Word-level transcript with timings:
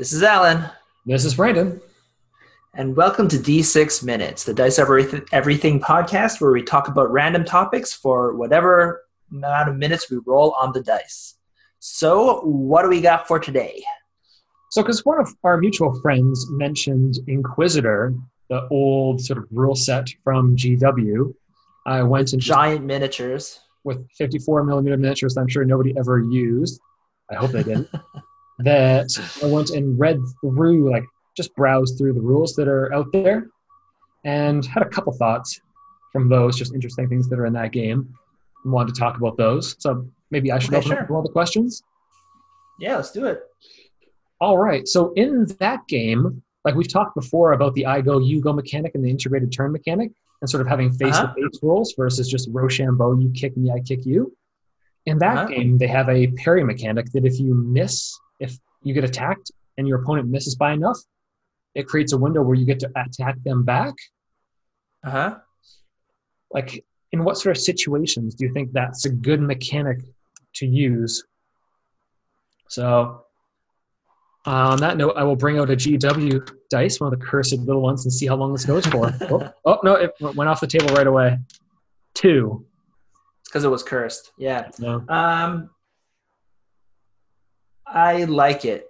This 0.00 0.14
is 0.14 0.22
Alan, 0.22 0.64
This 1.04 1.26
is 1.26 1.34
Brandon. 1.34 1.78
and 2.72 2.96
welcome 2.96 3.28
to 3.28 3.36
D6 3.36 4.02
Minutes, 4.02 4.44
the 4.44 4.54
Dice 4.54 4.78
Everything, 4.78 5.26
Everything 5.30 5.78
podcast, 5.78 6.40
where 6.40 6.52
we 6.52 6.62
talk 6.62 6.88
about 6.88 7.12
random 7.12 7.44
topics 7.44 7.92
for 7.92 8.34
whatever 8.34 9.02
amount 9.30 9.68
of 9.68 9.76
minutes 9.76 10.10
we 10.10 10.18
roll 10.24 10.52
on 10.52 10.72
the 10.72 10.82
dice. 10.82 11.34
So, 11.80 12.40
what 12.46 12.80
do 12.82 12.88
we 12.88 13.02
got 13.02 13.28
for 13.28 13.38
today? 13.38 13.84
So, 14.70 14.80
because 14.80 15.04
one 15.04 15.20
of 15.20 15.36
our 15.44 15.58
mutual 15.58 15.92
friends 16.00 16.46
mentioned 16.48 17.18
Inquisitor, 17.26 18.14
the 18.48 18.66
old 18.70 19.20
sort 19.20 19.36
of 19.40 19.48
rule 19.50 19.74
set 19.76 20.08
from 20.24 20.56
GW, 20.56 21.34
I 21.84 22.02
went 22.04 22.32
and 22.32 22.40
Giant 22.40 22.86
miniatures. 22.86 23.60
with 23.84 24.08
54 24.16 24.64
millimeter 24.64 24.96
miniatures 24.96 25.34
that 25.34 25.42
I'm 25.42 25.48
sure 25.48 25.66
nobody 25.66 25.92
ever 25.98 26.20
used. 26.20 26.80
I 27.30 27.34
hope 27.34 27.50
they 27.50 27.64
didn't. 27.64 27.90
that 28.64 29.08
I 29.42 29.46
went 29.46 29.70
and 29.70 29.98
read 29.98 30.18
through, 30.40 30.90
like, 30.90 31.04
just 31.36 31.54
browsed 31.54 31.96
through 31.98 32.12
the 32.14 32.20
rules 32.20 32.54
that 32.54 32.68
are 32.68 32.92
out 32.92 33.06
there 33.12 33.48
and 34.24 34.64
had 34.66 34.82
a 34.82 34.88
couple 34.88 35.12
thoughts 35.12 35.60
from 36.12 36.28
those, 36.28 36.56
just 36.56 36.74
interesting 36.74 37.08
things 37.08 37.28
that 37.28 37.38
are 37.38 37.46
in 37.46 37.52
that 37.54 37.72
game. 37.72 38.14
and 38.64 38.72
wanted 38.74 38.94
to 38.94 39.00
talk 39.00 39.16
about 39.16 39.36
those. 39.38 39.74
So, 39.78 40.06
maybe 40.30 40.52
I 40.52 40.58
should 40.58 40.74
Okay, 40.74 40.78
open 40.78 40.90
sure. 40.90 41.00
up 41.00 41.06
for 41.08 41.16
all 41.16 41.22
the 41.22 41.30
questions. 41.32 41.82
Yeah, 42.78 42.96
let's 42.96 43.10
do 43.10 43.24
it. 43.26 43.40
All 44.40 44.58
right. 44.58 44.86
So 44.88 45.12
in 45.14 45.46
that 45.60 45.86
game, 45.88 46.42
like 46.64 46.74
we've 46.74 46.88
talked 46.92 47.14
before 47.14 47.52
about 47.52 47.74
the 47.74 47.86
I 47.86 48.00
go, 48.00 48.18
you 48.18 48.40
go 48.40 48.52
mechanic 48.52 48.94
and 48.94 49.04
the 49.04 49.08
integrated 49.10 49.50
turn 49.52 49.70
mechanic, 49.72 50.12
and 50.40 50.48
sort 50.50 50.60
of 50.62 50.66
having 50.66 50.90
face 50.92 51.18
to 51.18 51.28
face 51.34 51.58
rules 51.62 51.94
versus 51.96 52.28
just 52.28 52.48
Rochambeau, 52.50 53.18
you 53.18 53.30
kick 53.34 53.56
me, 53.56 53.70
I 53.70 53.80
kick 53.80 54.04
you. 54.06 54.34
In 55.06 55.18
that 55.18 55.36
Uh-huh. 55.36 55.46
game, 55.48 55.76
they 55.78 55.86
have 55.88 56.08
a 56.08 56.26
parry 56.28 56.64
mechanic 56.64 57.06
that 57.12 57.24
if 57.26 57.38
you 57.40 57.54
miss, 57.54 58.18
you 58.82 58.94
get 58.94 59.04
attacked 59.04 59.50
and 59.78 59.86
your 59.86 60.02
opponent 60.02 60.28
misses 60.28 60.54
by 60.54 60.72
enough, 60.72 60.98
it 61.74 61.86
creates 61.86 62.12
a 62.12 62.18
window 62.18 62.42
where 62.42 62.56
you 62.56 62.66
get 62.66 62.80
to 62.80 62.90
attack 62.96 63.36
them 63.44 63.64
back. 63.64 63.94
Uh 65.04 65.10
huh. 65.10 65.38
Like, 66.50 66.84
in 67.12 67.24
what 67.24 67.38
sort 67.38 67.56
of 67.56 67.62
situations 67.62 68.34
do 68.34 68.44
you 68.44 68.52
think 68.52 68.72
that's 68.72 69.04
a 69.04 69.10
good 69.10 69.40
mechanic 69.40 70.00
to 70.56 70.66
use? 70.66 71.24
So, 72.68 73.24
on 74.44 74.78
that 74.80 74.96
note, 74.96 75.14
I 75.16 75.24
will 75.24 75.36
bring 75.36 75.58
out 75.58 75.70
a 75.70 75.76
GW 75.76 76.50
dice, 76.70 77.00
one 77.00 77.12
of 77.12 77.18
the 77.18 77.24
cursed 77.24 77.58
little 77.58 77.82
ones, 77.82 78.04
and 78.04 78.12
see 78.12 78.26
how 78.26 78.36
long 78.36 78.52
this 78.52 78.64
goes 78.64 78.86
for. 78.86 79.12
oh, 79.22 79.52
oh, 79.64 79.78
no, 79.82 79.94
it 79.94 80.12
went 80.20 80.48
off 80.48 80.60
the 80.60 80.66
table 80.66 80.94
right 80.94 81.06
away. 81.06 81.38
Two. 82.14 82.64
It's 83.40 83.50
because 83.50 83.64
it 83.64 83.68
was 83.68 83.82
cursed. 83.82 84.32
Yeah. 84.38 84.68
No. 84.78 85.04
Um, 85.08 85.70
I 87.92 88.24
like 88.24 88.64
it. 88.64 88.88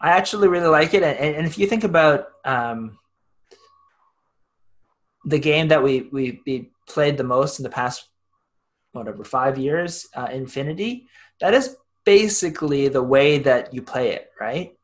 I 0.00 0.10
actually 0.10 0.48
really 0.48 0.68
like 0.68 0.92
it, 0.94 1.02
and, 1.02 1.36
and 1.36 1.46
if 1.46 1.56
you 1.58 1.66
think 1.66 1.84
about 1.84 2.26
um, 2.44 2.98
the 5.24 5.38
game 5.38 5.68
that 5.68 5.82
we, 5.82 6.08
we 6.12 6.40
we 6.46 6.70
played 6.86 7.16
the 7.16 7.24
most 7.24 7.58
in 7.58 7.62
the 7.62 7.70
past, 7.70 8.08
whatever 8.92 9.24
five 9.24 9.56
years, 9.58 10.06
uh, 10.14 10.28
Infinity, 10.30 11.08
that 11.40 11.54
is 11.54 11.76
basically 12.04 12.88
the 12.88 13.02
way 13.02 13.38
that 13.38 13.72
you 13.72 13.80
play 13.80 14.10
it, 14.10 14.30
right? 14.38 14.74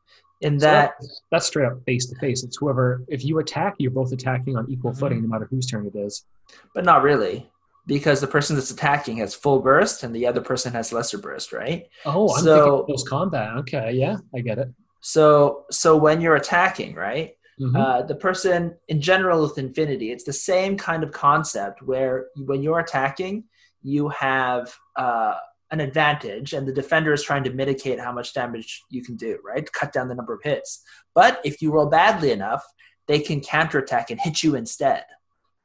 In 0.41 0.59
So 0.59 0.65
that, 0.65 0.93
that's 1.29 1.45
straight 1.45 1.67
up 1.67 1.83
face 1.85 2.07
to 2.07 2.15
face. 2.19 2.43
It's 2.43 2.57
whoever, 2.57 3.03
if 3.07 3.23
you 3.23 3.37
attack, 3.37 3.75
you're 3.77 3.91
both 3.91 4.11
attacking 4.11 4.57
on 4.57 4.65
equal 4.71 4.91
Mhm. 4.91 4.97
footing, 4.99 5.21
no 5.21 5.27
matter 5.27 5.47
whose 5.51 5.67
turn 5.67 5.85
it 5.85 5.95
is. 5.95 6.25
but 6.73 6.83
not 6.83 7.03
really, 7.03 7.49
because 7.87 8.21
the 8.21 8.27
person 8.27 8.55
that's 8.55 8.71
attacking 8.71 9.17
has 9.17 9.33
full 9.33 9.59
burst, 9.59 10.03
and 10.03 10.15
the 10.15 10.27
other 10.27 10.41
person 10.41 10.71
has 10.73 10.93
lesser 10.93 11.17
burst, 11.17 11.51
right? 11.51 11.87
Oh, 12.05 12.33
I'm 12.35 12.43
So- 12.43 12.63
thinking 12.63 12.85
close 12.85 13.07
combat. 13.07 13.57
Okay, 13.57 13.91
yeah, 13.93 14.17
I 14.35 14.39
get 14.41 14.59
it. 14.59 14.69
So 15.01 15.65
so 15.71 15.97
when 15.97 16.21
you're 16.21 16.35
attacking, 16.35 16.95
right? 16.95 17.35
Mhm. 17.59 17.75
uh, 17.79 18.01
the 18.03 18.15
person 18.15 18.75
in 18.87 18.99
general 19.01 19.43
with 19.43 19.57
infinity 19.59 20.11
it's 20.11 20.23
the 20.23 20.33
same 20.33 20.75
kind 20.77 21.03
of 21.03 21.11
concept 21.11 21.83
where 21.83 22.27
when 22.37 22.63
you're 22.63 22.79
attacking 22.79 23.43
you 23.83 24.09
have 24.09 24.73
uh, 24.95 25.35
an 25.69 25.79
advantage 25.79 26.53
and 26.53 26.67
the 26.67 26.73
defender 26.73 27.13
is 27.13 27.21
trying 27.21 27.43
to 27.43 27.51
mitigate 27.51 27.99
how 27.99 28.11
much 28.11 28.33
damage 28.33 28.81
you 28.89 29.03
can 29.03 29.15
do 29.15 29.37
right 29.45 29.71
cut 29.73 29.91
down 29.93 30.07
the 30.07 30.15
number 30.15 30.33
of 30.33 30.41
hits 30.43 30.81
but 31.13 31.39
if 31.43 31.61
you 31.61 31.71
roll 31.71 31.85
badly 31.85 32.31
enough 32.31 32.63
they 33.07 33.19
can 33.19 33.39
counterattack 33.41 34.09
and 34.09 34.19
hit 34.21 34.41
you 34.41 34.55
instead 34.55 35.03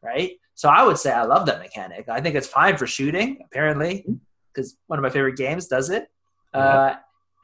right 0.03 0.33
so 0.61 0.69
i 0.69 0.83
would 0.87 0.99
say 1.05 1.11
i 1.13 1.23
love 1.35 1.45
that 1.47 1.59
mechanic 1.67 2.03
i 2.09 2.21
think 2.21 2.35
it's 2.39 2.49
fine 2.61 2.77
for 2.81 2.87
shooting 2.99 3.29
apparently 3.47 3.95
because 4.53 4.69
one 4.89 4.99
of 4.99 5.03
my 5.07 5.11
favorite 5.17 5.37
games 5.45 5.69
does 5.77 5.89
it 5.91 6.05
uh, 6.55 6.95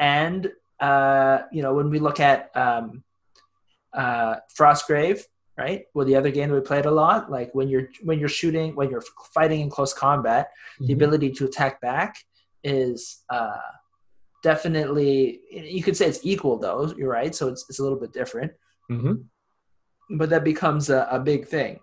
and 0.00 0.50
uh, 0.80 1.36
you 1.52 1.62
know 1.64 1.72
when 1.78 1.88
we 1.94 1.98
look 2.06 2.18
at 2.30 2.38
um, 2.56 3.04
uh, 4.02 4.36
Frostgrave, 4.58 5.20
right? 5.58 5.80
Well, 5.94 6.06
the 6.10 6.16
other 6.16 6.30
game 6.36 6.48
that 6.48 6.54
we 6.54 6.62
played 6.72 6.86
a 6.86 6.90
lot, 6.90 7.30
like 7.30 7.50
when 7.58 7.68
you're 7.68 7.88
when 8.08 8.18
you're 8.18 8.36
shooting, 8.40 8.74
when 8.74 8.88
you're 8.90 9.04
fighting 9.36 9.60
in 9.60 9.68
close 9.76 9.92
combat, 9.94 10.44
the 10.80 10.86
Mhm. 10.94 10.98
ability 10.98 11.30
to 11.32 11.44
attack 11.44 11.74
back 11.88 12.16
is 12.64 12.98
uh, 13.28 13.68
definitely. 14.42 15.40
You 15.50 15.82
could 15.82 15.96
say 15.96 16.06
it's 16.08 16.20
equal, 16.32 16.56
though. 16.58 16.92
You're 16.96 17.10
right, 17.10 17.34
so 17.34 17.48
it's 17.48 17.62
it's 17.68 17.78
a 17.78 17.82
little 17.82 17.98
bit 18.04 18.12
different, 18.12 18.52
Mhm. 18.90 19.24
but 20.10 20.30
that 20.30 20.44
becomes 20.44 20.90
a, 20.90 21.06
a 21.10 21.18
big 21.18 21.46
thing. 21.46 21.80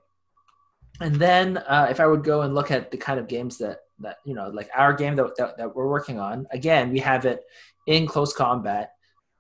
And 1.02 1.16
then, 1.16 1.58
uh, 1.58 1.88
if 1.90 2.00
I 2.00 2.08
would 2.08 2.24
go 2.24 2.42
and 2.42 2.54
look 2.54 2.72
at 2.72 2.92
the 2.92 2.98
kind 2.98 3.20
of 3.20 3.28
games 3.28 3.58
that 3.60 3.80
that 4.00 4.18
you 4.26 4.34
know, 4.34 4.50
like 4.50 4.70
our 4.76 4.94
game 4.94 5.16
that, 5.16 5.36
that 5.38 5.58
that 5.58 5.76
we're 5.76 5.90
working 5.90 6.20
on, 6.20 6.48
again, 6.52 6.92
we 6.92 7.00
have 7.00 7.26
it 7.26 7.44
in 7.88 8.06
close 8.06 8.34
combat. 8.34 8.94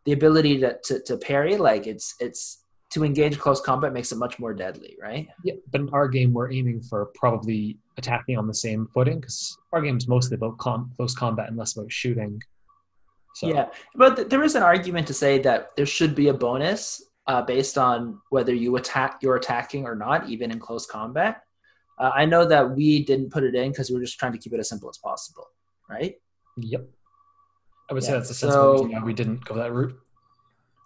The 0.05 0.13
ability 0.13 0.59
to, 0.59 0.77
to, 0.85 1.01
to 1.01 1.17
parry, 1.17 1.57
like 1.57 1.85
it's 1.85 2.15
it's 2.19 2.63
to 2.91 3.03
engage 3.03 3.37
close 3.37 3.61
combat 3.61 3.93
makes 3.93 4.11
it 4.11 4.17
much 4.17 4.39
more 4.39 4.53
deadly, 4.53 4.97
right? 5.01 5.27
Yeah, 5.43 5.55
but 5.71 5.81
in 5.81 5.89
our 5.89 6.07
game, 6.07 6.33
we're 6.33 6.51
aiming 6.51 6.81
for 6.81 7.07
probably 7.13 7.77
attacking 7.97 8.37
on 8.37 8.47
the 8.47 8.53
same 8.53 8.87
footing 8.93 9.19
because 9.19 9.57
our 9.73 9.81
game's 9.81 10.07
mostly 10.07 10.35
about 10.35 10.57
com- 10.57 10.91
close 10.95 11.13
combat 11.13 11.49
and 11.49 11.57
less 11.57 11.77
about 11.77 11.91
shooting. 11.91 12.41
So, 13.35 13.47
Yeah, 13.47 13.67
but 13.95 14.15
th- 14.15 14.29
there 14.29 14.43
is 14.43 14.55
an 14.55 14.63
argument 14.63 15.05
to 15.07 15.13
say 15.13 15.39
that 15.39 15.75
there 15.75 15.85
should 15.85 16.15
be 16.15 16.29
a 16.29 16.33
bonus 16.33 17.03
uh, 17.27 17.43
based 17.43 17.77
on 17.77 18.19
whether 18.31 18.55
you 18.55 18.75
attack 18.77 19.19
you're 19.21 19.35
attacking 19.35 19.85
or 19.85 19.95
not, 19.95 20.27
even 20.27 20.49
in 20.49 20.57
close 20.57 20.87
combat. 20.87 21.43
Uh, 21.99 22.11
I 22.13 22.25
know 22.25 22.45
that 22.45 22.71
we 22.75 23.03
didn't 23.03 23.29
put 23.29 23.43
it 23.43 23.55
in 23.55 23.71
because 23.71 23.89
we 23.89 23.97
were 23.97 24.03
just 24.03 24.17
trying 24.17 24.31
to 24.31 24.37
keep 24.37 24.53
it 24.53 24.59
as 24.59 24.69
simple 24.69 24.89
as 24.89 24.97
possible, 24.97 25.47
right? 25.89 26.15
Yep. 26.57 26.87
I 27.89 27.93
would 27.93 28.03
say 28.03 28.11
that's 28.13 28.29
a 28.29 28.33
sensible 28.33 28.63
so- 28.63 28.83
reason 28.83 28.91
why 28.91 29.03
we 29.03 29.13
didn't 29.13 29.43
go 29.45 29.55
that 29.55 29.73
route. 29.73 29.99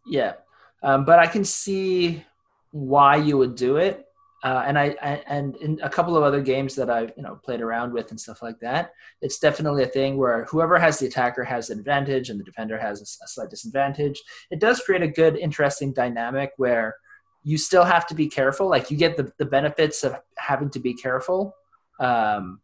Yeah, 0.06 0.34
um, 0.81 1.06
but 1.06 1.19
I 1.19 1.28
can 1.28 1.46
see 1.46 2.24
why 2.72 3.16
you 3.16 3.38
would 3.38 3.56
do 3.56 3.78
it, 3.78 4.06
uh, 4.44 4.63
and 4.66 4.78
I, 4.78 4.96
I 5.01 5.24
and 5.28 5.56
in 5.57 5.79
a 5.81 5.90
couple 5.90 6.18
of 6.18 6.24
other 6.24 6.41
games 6.41 6.75
that 6.75 6.90
I've 6.90 7.13
you 7.16 7.24
know 7.24 7.40
played 7.41 7.62
around 7.62 7.94
with 7.94 8.12
and 8.12 8.19
stuff 8.19 8.41
like 8.41 8.59
that, 8.59 8.91
it's 9.22 9.40
definitely 9.40 9.84
a 9.84 9.88
thing 9.88 10.18
where 10.18 10.44
whoever 10.45 10.78
has 10.78 11.00
the 11.00 11.07
attacker 11.07 11.44
has 11.45 11.69
an 11.69 11.80
advantage 11.80 12.30
and 12.30 12.38
the 12.38 12.44
defender 12.44 12.78
has 12.78 13.01
a 13.01 13.28
slight 13.28 13.50
disadvantage. 13.50 14.22
It 14.51 14.59
does 14.59 14.81
create 14.81 15.03
a 15.03 15.07
good, 15.07 15.38
interesting 15.38 15.94
dynamic 15.94 16.51
where 16.57 16.95
you 17.44 17.58
still 17.58 17.84
have 17.84 18.08
to 18.08 18.16
be 18.16 18.28
careful. 18.28 18.70
Like 18.70 18.90
you 18.90 18.98
get 18.98 19.18
the 19.18 19.31
the 19.38 19.46
benefits 19.46 20.04
of 20.04 20.16
having 20.38 20.70
to 20.72 20.80
be 20.80 20.94
careful 20.94 21.56
um, 22.00 22.59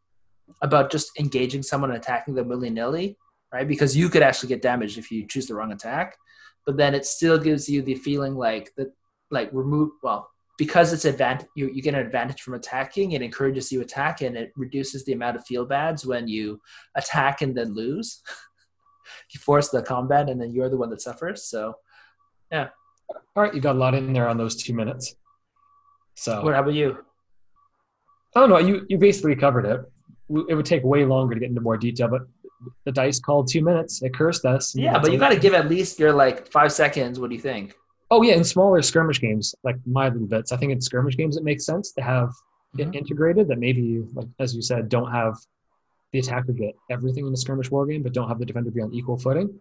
about 0.62 0.92
just 0.92 1.18
engaging 1.20 1.64
someone 1.64 1.92
and 1.92 2.00
attacking 2.00 2.36
them 2.36 2.48
willy 2.48 2.70
nilly, 2.70 3.18
right? 3.54 3.68
Because 3.68 3.96
you 3.96 4.10
could 4.10 4.24
actually 4.24 4.50
get 4.50 4.62
damaged 4.62 4.98
if 4.98 5.12
you 5.12 5.28
choose 5.28 5.48
the 5.48 5.56
wrong 5.56 5.72
attack 5.72 6.18
but 6.70 6.78
then 6.78 6.94
it 6.94 7.04
still 7.04 7.40
gives 7.40 7.68
you 7.68 7.82
the 7.82 7.96
feeling 7.96 8.36
like 8.36 8.72
that 8.78 8.94
like 9.32 9.50
remove 9.52 9.90
well 10.04 10.30
because 10.56 10.94
it's 10.94 11.06
advantage 11.06 11.48
you, 11.56 11.68
you 11.74 11.82
get 11.82 11.96
an 11.96 12.06
advantage 12.06 12.42
from 12.42 12.54
attacking 12.54 13.14
it 13.14 13.24
encourages 13.24 13.72
you 13.72 13.82
attack 13.82 14.22
and 14.22 14.38
it 14.38 14.52
reduces 14.56 15.04
the 15.06 15.14
amount 15.14 15.36
of 15.36 15.44
feel 15.46 15.66
bads 15.66 16.06
when 16.06 16.28
you 16.28 16.62
attack 16.96 17.42
and 17.42 17.58
then 17.58 17.74
lose 17.74 18.22
you 19.34 19.40
force 19.40 19.70
the 19.70 19.82
combat 19.82 20.30
and 20.30 20.40
then 20.40 20.52
you're 20.52 20.70
the 20.70 20.78
one 20.78 20.92
that 20.92 21.02
suffers 21.02 21.46
so 21.46 21.74
All 23.36 23.44
right, 23.44 23.54
you 23.54 23.62
got 23.62 23.76
a 23.76 23.80
lot 23.80 23.96
in 23.96 24.14
there 24.14 24.28
on 24.28 24.38
those 24.38 24.56
two 24.56 24.74
minutes. 24.74 25.16
So 26.16 26.44
what 26.44 26.54
how 26.54 26.62
about 26.62 26.74
you 26.74 26.98
Oh 28.36 28.46
no, 28.46 28.58
you 28.60 28.86
you 28.90 28.98
basically 28.98 29.36
covered 29.36 29.66
it. 29.66 29.82
It 30.50 30.54
would 30.54 30.66
take 30.66 30.84
way 30.84 31.06
longer 31.06 31.34
to 31.34 31.40
get 31.40 31.50
into 31.50 31.62
more 31.62 31.78
detail, 31.78 32.08
but 32.08 32.22
the 32.86 32.92
dice 32.92 33.20
called 33.20 33.48
two 33.50 33.64
minutes. 33.64 34.02
It 34.04 34.14
cursed 34.14 34.46
us. 34.46 34.76
yeah 34.76 35.00
but 35.00 35.12
you 35.12 35.18
got 35.18 35.30
to 35.30 35.40
give 35.40 35.54
at 35.54 35.68
least 35.70 35.98
your 36.00 36.12
like 36.14 36.52
five 36.52 36.72
seconds 36.72 37.20
what 37.20 37.30
do 37.30 37.36
you 37.36 37.42
think 37.42 37.76
Oh 38.12 38.22
yeah, 38.24 38.34
in 38.34 38.44
smaller 38.44 38.82
skirmish 38.82 39.22
games, 39.22 39.54
like 39.64 39.76
my 39.86 40.10
little 40.10 40.28
bits. 40.28 40.52
I 40.52 40.58
think 40.58 40.72
in 40.72 40.82
skirmish 40.82 41.16
games 41.16 41.38
it 41.38 41.44
makes 41.44 41.64
sense 41.66 41.92
to 41.94 42.02
have 42.02 42.30
Mhm. 42.76 42.82
it 42.94 42.98
integrated. 42.98 43.48
That 43.48 43.60
maybe, 43.60 44.04
like 44.14 44.28
as 44.40 44.56
you 44.56 44.62
said, 44.62 44.90
don't 44.90 45.12
have 45.12 45.36
the 46.12 46.20
attacker 46.20 46.54
get 46.54 46.76
everything 46.90 47.26
in 47.28 47.34
a 47.34 47.38
skirmish 47.38 47.70
war 47.72 47.86
game, 47.86 48.02
but 48.04 48.14
don't 48.14 48.28
have 48.28 48.40
the 48.40 48.46
defender 48.46 48.72
be 48.72 48.82
on 48.82 48.94
equal 48.94 49.18
footing. 49.18 49.60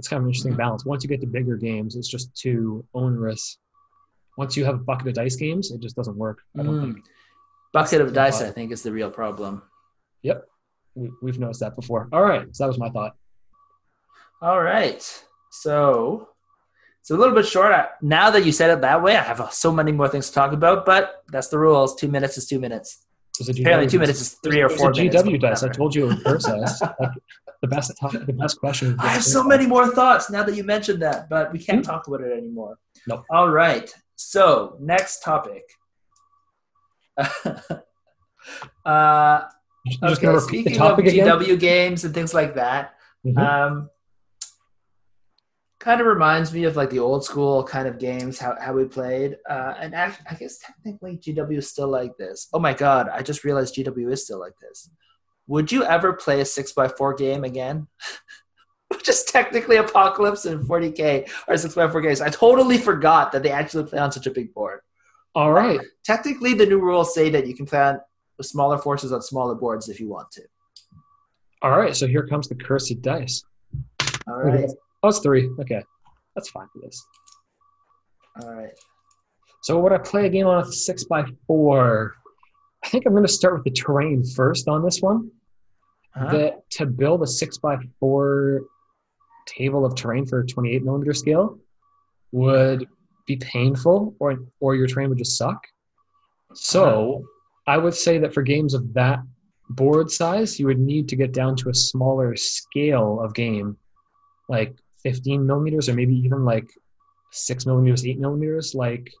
It's 0.00 0.08
kind 0.08 0.16
of 0.16 0.24
an 0.24 0.30
interesting 0.30 0.54
balance. 0.56 0.86
Once 0.86 1.04
you 1.04 1.10
get 1.10 1.20
to 1.20 1.26
bigger 1.26 1.58
games, 1.58 1.94
it's 1.94 2.08
just 2.08 2.34
too 2.34 2.82
onerous. 2.94 3.58
Once 4.38 4.56
you 4.56 4.64
have 4.64 4.76
a 4.76 4.78
bucket 4.78 5.08
of 5.08 5.12
dice 5.14 5.36
games, 5.36 5.70
it 5.70 5.78
just 5.82 5.94
doesn't 5.94 6.16
work. 6.16 6.38
I 6.58 6.62
don't 6.62 6.76
Mm. 6.78 6.94
think. 6.94 7.04
bucket 7.74 8.00
of 8.00 8.12
dice 8.14 8.40
i 8.40 8.50
think 8.50 8.72
is 8.72 8.82
the 8.82 8.90
real 8.90 9.10
problem 9.10 9.62
Yep, 10.22 10.38
we, 10.94 11.10
we've 11.22 11.38
noticed 11.38 11.60
that 11.60 11.76
before. 11.76 12.08
All 12.14 12.22
right, 12.22 12.46
so 12.56 12.64
that 12.64 12.68
was 12.68 12.78
my 12.78 12.88
thought. 12.88 13.14
All 14.40 14.62
right. 14.62 15.02
So 15.50 16.28
it's 17.00 17.10
a 17.10 17.16
little 17.16 17.34
bit 17.34 17.46
short. 17.46 17.72
I, 17.72 17.88
now 18.00 18.30
that 18.30 18.44
you 18.46 18.52
said 18.52 18.70
it 18.70 18.80
that 18.80 19.02
way, 19.02 19.16
I 19.16 19.20
have 19.22 19.40
uh, 19.42 19.50
so 19.50 19.70
many 19.70 19.92
more 19.92 20.08
things 20.08 20.28
to 20.28 20.34
talk 20.34 20.52
about. 20.52 20.86
But 20.86 21.22
that's 21.28 21.48
the 21.48 21.58
rules. 21.58 21.94
Two 21.94 22.08
minutes 22.08 22.38
is 22.38 22.46
two 22.46 22.58
minutes. 22.58 23.04
Apparently, 23.48 23.86
two 23.86 23.98
minutes 23.98 24.20
is 24.20 24.30
three 24.44 24.60
or 24.62 24.68
four. 24.70 24.92
GW 24.92 25.38
dice. 25.40 25.62
I 25.62 25.68
told 25.68 25.94
you 25.94 26.10
in 26.10 26.20
process. 26.22 26.80
like, 26.82 27.10
the 27.60 27.68
best, 27.68 27.92
the 28.00 28.32
best 28.32 28.58
question. 28.58 28.96
I 28.98 29.08
have 29.08 29.24
so 29.24 29.44
many 29.44 29.66
more 29.66 29.88
thoughts 29.88 30.30
now 30.30 30.42
that 30.42 30.54
you 30.54 30.64
mentioned 30.64 31.02
that, 31.02 31.28
but 31.28 31.52
we 31.52 31.58
can't 31.58 31.82
mm-hmm. 31.82 31.90
talk 31.90 32.06
about 32.06 32.22
it 32.22 32.32
anymore. 32.36 32.78
Nope. 33.06 33.24
All 33.30 33.50
right. 33.50 33.92
So 34.16 34.76
next 34.80 35.22
topic. 35.22 35.64
uh, 38.84 39.42
okay, 40.02 40.38
speaking 40.38 40.80
of 40.80 40.98
GW 40.98 41.42
again? 41.42 41.58
games 41.58 42.04
and 42.04 42.14
things 42.14 42.32
like 42.32 42.54
that, 42.54 42.94
mm-hmm. 43.26 43.38
um, 43.38 43.90
kind 45.80 46.00
of 46.00 46.06
reminds 46.06 46.52
me 46.52 46.64
of 46.64 46.76
like 46.76 46.90
the 46.90 46.98
old 46.98 47.24
school 47.24 47.64
kind 47.64 47.88
of 47.88 47.98
games 47.98 48.38
how, 48.38 48.54
how 48.60 48.72
we 48.72 48.84
played 48.84 49.38
uh, 49.48 49.74
and 49.80 49.96
i 49.96 50.14
guess 50.38 50.58
technically 50.58 51.16
gw 51.16 51.56
is 51.56 51.70
still 51.70 51.88
like 51.88 52.14
this 52.18 52.48
oh 52.52 52.58
my 52.58 52.74
god 52.74 53.08
i 53.08 53.22
just 53.22 53.44
realized 53.44 53.74
gw 53.74 54.12
is 54.12 54.24
still 54.24 54.38
like 54.38 54.52
this 54.60 54.90
would 55.50 55.70
you 55.70 55.84
ever 55.84 56.12
play 56.12 56.40
a 56.40 56.44
6x4 56.44 57.18
game 57.18 57.44
again 57.44 57.86
which 58.88 59.08
is 59.08 59.22
technically 59.24 59.76
apocalypse 59.76 60.44
and 60.46 60.64
40k 60.68 61.28
or 61.48 61.54
6x4 61.54 62.02
games 62.02 62.20
i 62.20 62.28
totally 62.28 62.78
forgot 62.78 63.32
that 63.32 63.42
they 63.42 63.50
actually 63.50 63.84
play 63.84 63.98
on 63.98 64.12
such 64.12 64.26
a 64.26 64.30
big 64.30 64.52
board 64.54 64.80
all 65.34 65.52
right 65.52 65.80
technically 66.04 66.54
the 66.54 66.66
new 66.66 66.80
rules 66.80 67.14
say 67.14 67.30
that 67.30 67.46
you 67.46 67.54
can 67.54 67.66
play 67.66 67.80
on 67.80 68.00
smaller 68.42 68.78
forces 68.78 69.12
on 69.12 69.20
smaller 69.20 69.54
boards 69.54 69.88
if 69.88 70.00
you 70.00 70.08
want 70.08 70.30
to 70.30 70.42
all 71.62 71.78
right 71.78 71.94
so 71.94 72.06
here 72.06 72.26
comes 72.26 72.48
the 72.48 72.54
cursed 72.54 73.02
dice 73.02 73.44
all 74.26 74.42
right 74.42 74.70
Oh, 75.02 75.08
it's 75.08 75.20
three. 75.20 75.48
Okay, 75.60 75.82
that's 76.34 76.50
fine 76.50 76.66
for 76.72 76.80
this. 76.80 77.06
All 78.42 78.52
right. 78.52 78.72
So 79.62 79.78
would 79.78 79.92
I 79.92 79.98
play 79.98 80.26
a 80.26 80.28
game 80.28 80.46
on 80.46 80.62
a 80.62 80.66
six 80.66 81.04
by 81.04 81.24
four? 81.46 82.14
I 82.84 82.88
think 82.88 83.04
I'm 83.06 83.12
going 83.12 83.26
to 83.26 83.32
start 83.32 83.54
with 83.54 83.64
the 83.64 83.70
terrain 83.70 84.24
first 84.24 84.68
on 84.68 84.84
this 84.84 85.00
one. 85.00 85.30
Uh-huh. 86.16 86.32
That 86.32 86.70
to 86.70 86.86
build 86.86 87.22
a 87.22 87.26
six 87.26 87.58
by 87.58 87.76
four 87.98 88.62
table 89.46 89.84
of 89.84 89.94
terrain 89.94 90.26
for 90.26 90.40
a 90.40 90.46
28 90.46 90.82
millimeter 90.82 91.14
scale 91.14 91.58
would 92.32 92.86
be 93.26 93.36
painful, 93.36 94.14
or 94.18 94.38
or 94.60 94.74
your 94.74 94.86
terrain 94.86 95.08
would 95.08 95.18
just 95.18 95.36
suck. 95.36 95.64
So 96.54 96.84
uh-huh. 96.84 97.74
I 97.74 97.78
would 97.78 97.94
say 97.94 98.18
that 98.18 98.34
for 98.34 98.42
games 98.42 98.74
of 98.74 98.92
that 98.94 99.20
board 99.70 100.10
size, 100.10 100.58
you 100.58 100.66
would 100.66 100.80
need 100.80 101.08
to 101.08 101.16
get 101.16 101.32
down 101.32 101.56
to 101.56 101.70
a 101.70 101.74
smaller 101.74 102.34
scale 102.36 103.20
of 103.20 103.34
game, 103.34 103.76
like 104.48 104.74
15 105.02 105.46
millimeters 105.46 105.88
or 105.88 105.94
maybe 105.94 106.14
even 106.14 106.44
like 106.44 106.68
six 107.30 107.66
millimeters, 107.66 108.04
eight 108.04 108.18
millimeters, 108.18 108.74
like 108.74 109.12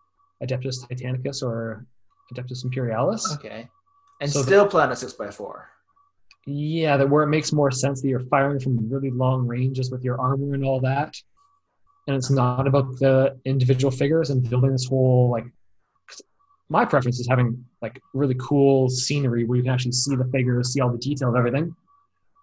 Adeptus 0.42 0.86
Titanicus 0.88 1.42
or 1.42 1.86
Adeptus 2.32 2.64
Imperialis. 2.64 3.32
Okay. 3.34 3.68
And 4.20 4.30
so 4.30 4.42
still 4.42 4.64
the, 4.64 4.70
plan 4.70 4.90
a 4.90 4.96
six 4.96 5.12
by 5.12 5.30
four. 5.30 5.70
Yeah, 6.52 6.96
that 6.96 7.08
where 7.08 7.22
it 7.22 7.28
makes 7.28 7.52
more 7.52 7.70
sense 7.70 8.02
that 8.02 8.08
you're 8.08 8.26
firing 8.26 8.58
from 8.58 8.90
really 8.90 9.10
long 9.10 9.46
ranges 9.46 9.90
with 9.92 10.02
your 10.02 10.20
armor 10.20 10.54
and 10.54 10.64
all 10.64 10.80
that. 10.80 11.14
And 12.08 12.16
it's 12.16 12.30
not 12.30 12.66
about 12.66 12.98
the 12.98 13.38
individual 13.44 13.92
figures 13.92 14.30
and 14.30 14.48
building 14.48 14.72
this 14.72 14.86
whole 14.86 15.30
like 15.30 15.44
my 16.68 16.84
preference 16.84 17.20
is 17.20 17.28
having 17.28 17.64
like 17.82 18.00
really 18.14 18.36
cool 18.40 18.88
scenery 18.88 19.44
where 19.44 19.58
you 19.58 19.62
can 19.62 19.72
actually 19.72 19.92
see 19.92 20.16
the 20.16 20.28
figures, 20.32 20.72
see 20.72 20.80
all 20.80 20.90
the 20.90 20.98
detail 20.98 21.28
of 21.28 21.36
everything. 21.36 21.74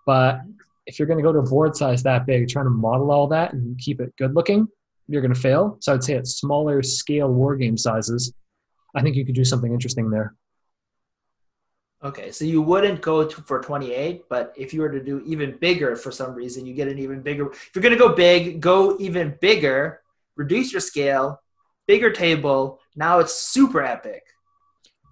But 0.06 0.40
if 0.86 1.00
you're 1.00 1.08
going 1.08 1.18
to 1.18 1.24
go 1.24 1.34
to 1.34 1.40
a 1.40 1.44
board 1.44 1.76
size 1.76 2.04
that 2.04 2.26
big, 2.26 2.48
trying 2.48 2.66
to 2.66 2.70
model 2.70 3.12
all 3.12 3.28
that 3.28 3.54
and 3.54 3.78
keep 3.78 4.00
it 4.00 4.16
good 4.18 4.36
looking, 4.36 4.68
you're 5.08 5.22
going 5.22 5.34
to 5.34 5.40
fail. 5.40 5.78
So 5.82 5.94
I'd 5.94 6.04
say 6.04 6.16
at 6.16 6.28
smaller 6.28 6.82
scale 6.82 7.30
war 7.30 7.58
game 7.58 7.78
sizes, 7.78 8.34
I 8.96 9.02
think 9.02 9.18
you 9.18 9.26
could 9.26 9.36
do 9.36 9.46
something 9.46 9.74
interesting 9.74 10.10
there. 10.10 10.34
Okay, 12.04 12.32
so 12.32 12.46
you 12.46 12.62
wouldn't 12.62 13.02
go 13.02 13.28
to, 13.28 13.42
for 13.42 13.60
28, 13.60 14.30
but 14.30 14.54
if 14.56 14.72
you 14.72 14.82
were 14.82 14.92
to 14.92 15.04
do 15.04 15.20
even 15.26 15.58
bigger 15.58 15.96
for 15.96 16.12
some 16.12 16.36
reason, 16.36 16.66
you 16.66 16.76
get 16.76 16.88
an 16.88 17.00
even 17.00 17.22
bigger. 17.22 17.50
If 17.50 17.72
you're 17.74 17.82
going 17.82 17.94
to 17.94 18.00
go 18.00 18.14
big, 18.14 18.62
go 18.62 18.98
even 19.00 19.36
bigger, 19.42 20.02
reduce 20.36 20.72
your 20.72 20.82
scale, 20.82 21.42
bigger 21.88 22.12
table. 22.12 22.80
Now 22.96 23.18
it's 23.18 23.34
super 23.34 23.82
epic. 23.84 24.24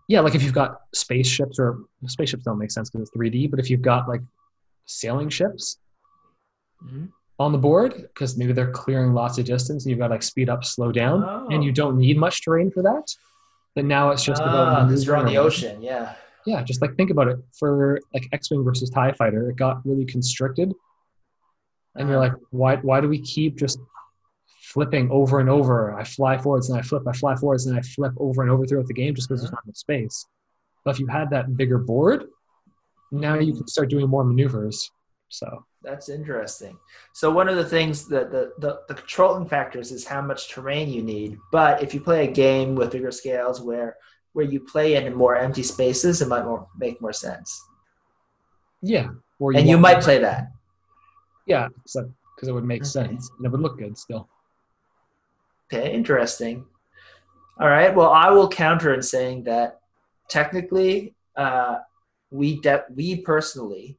Yeah, 0.07 0.19
like 0.19 0.35
if 0.35 0.43
you've 0.43 0.53
got 0.53 0.81
spaceships 0.93 1.57
or 1.57 1.79
spaceships 2.05 2.43
don't 2.43 2.59
make 2.59 2.69
sense 2.69 2.91
because 2.91 3.09
it's 3.09 3.17
3D, 3.17 3.49
but 3.49 3.59
if 3.59 3.71
you've 3.71 3.81
got 3.81 4.07
like 4.07 4.21
sailing 4.85 5.29
ships 5.29 5.79
mm-hmm. 6.83 7.05
on 7.39 7.51
the 7.51 7.57
board 7.57 7.95
because 7.95 8.37
maybe 8.37 8.53
they're 8.53 8.71
clearing 8.71 9.15
lots 9.15 9.39
of 9.39 9.45
distance 9.45 9.85
and 9.85 9.89
you've 9.89 9.99
got 9.99 10.11
like 10.11 10.21
speed 10.21 10.49
up, 10.49 10.63
slow 10.63 10.91
down, 10.91 11.23
oh. 11.23 11.47
and 11.49 11.63
you 11.63 11.71
don't 11.71 11.97
need 11.97 12.17
much 12.17 12.43
terrain 12.43 12.69
for 12.69 12.83
that. 12.83 13.11
But 13.73 13.85
now 13.85 14.11
it's 14.11 14.23
just 14.23 14.39
about 14.41 14.87
because 14.87 15.03
ah, 15.03 15.05
you're 15.07 15.17
on 15.17 15.25
the 15.25 15.37
ocean, 15.39 15.81
yeah. 15.81 16.13
Yeah, 16.45 16.61
just 16.63 16.81
like 16.81 16.95
think 16.95 17.09
about 17.09 17.27
it 17.27 17.37
for 17.57 17.99
like 18.13 18.27
X-wing 18.31 18.63
versus 18.63 18.89
Tie 18.89 19.13
Fighter, 19.13 19.49
it 19.49 19.55
got 19.55 19.85
really 19.85 20.05
constricted, 20.05 20.73
and 21.95 22.07
you're 22.09 22.19
uh-huh. 22.19 22.33
like, 22.33 22.43
why? 22.51 22.75
Why 22.77 23.01
do 23.01 23.09
we 23.09 23.19
keep 23.19 23.57
just 23.57 23.79
flipping 24.61 25.09
over 25.11 25.39
and 25.39 25.49
over? 25.49 25.97
I 25.97 26.03
fly 26.03 26.37
forwards 26.37 26.69
and 26.69 26.77
I 26.77 26.81
flip, 26.81 27.03
I 27.07 27.13
fly 27.13 27.35
forwards 27.35 27.65
and 27.65 27.77
I 27.77 27.81
flip 27.81 28.13
over 28.17 28.41
and 28.43 28.51
over 28.51 28.65
throughout 28.65 28.87
the 28.87 28.93
game 28.93 29.15
just 29.15 29.27
because 29.27 29.41
uh-huh. 29.41 29.51
there's 29.51 29.53
not 29.53 29.65
enough 29.65 29.77
space. 29.77 30.25
But 30.83 30.95
if 30.95 30.99
you 30.99 31.07
had 31.07 31.31
that 31.31 31.57
bigger 31.57 31.79
board, 31.79 32.25
now 33.11 33.39
you 33.39 33.53
can 33.53 33.67
start 33.67 33.89
doing 33.89 34.07
more 34.07 34.23
maneuvers. 34.23 34.91
So 35.29 35.65
that's 35.81 36.09
interesting. 36.09 36.77
So 37.13 37.31
one 37.31 37.49
of 37.49 37.55
the 37.55 37.65
things 37.65 38.07
that 38.09 38.31
the, 38.31 38.51
the, 38.59 38.81
the 38.87 38.93
controlling 38.93 39.47
factors 39.47 39.91
is 39.91 40.05
how 40.05 40.21
much 40.21 40.49
terrain 40.49 40.89
you 40.89 41.01
need. 41.01 41.37
But 41.51 41.81
if 41.81 41.93
you 41.93 42.01
play 42.01 42.27
a 42.27 42.31
game 42.31 42.75
with 42.75 42.91
bigger 42.91 43.11
scales 43.11 43.61
where 43.61 43.97
where 44.35 44.45
you 44.45 44.59
play 44.59 44.95
in 44.95 45.15
more 45.15 45.37
empty 45.37 45.63
spaces, 45.63 46.21
it 46.21 46.27
might 46.27 46.43
more, 46.43 46.67
make 46.77 46.99
more 47.01 47.13
sense. 47.13 47.63
Yeah, 48.81 49.11
you 49.39 49.51
and 49.55 49.67
you 49.67 49.77
might 49.77 50.01
play 50.01 50.19
that. 50.19 50.51
Yeah, 51.47 51.69
because 51.85 52.49
it 52.49 52.51
would 52.51 52.65
make 52.65 52.81
okay. 52.81 52.89
sense 52.89 53.31
and 53.37 53.45
it 53.45 53.49
would 53.49 53.61
look 53.61 53.77
good 53.77 53.97
still. 53.97 54.27
Okay, 55.71 55.93
interesting. 55.93 56.65
All 57.61 57.69
right. 57.69 57.95
Well, 57.95 58.09
I 58.09 58.29
will 58.29 58.49
counter 58.49 58.93
in 58.93 59.01
saying 59.01 59.45
that 59.45 59.79
technically, 60.29 61.15
uh, 61.37 61.77
we 62.29 62.59
de- 62.59 62.83
we 62.93 63.21
personally 63.21 63.97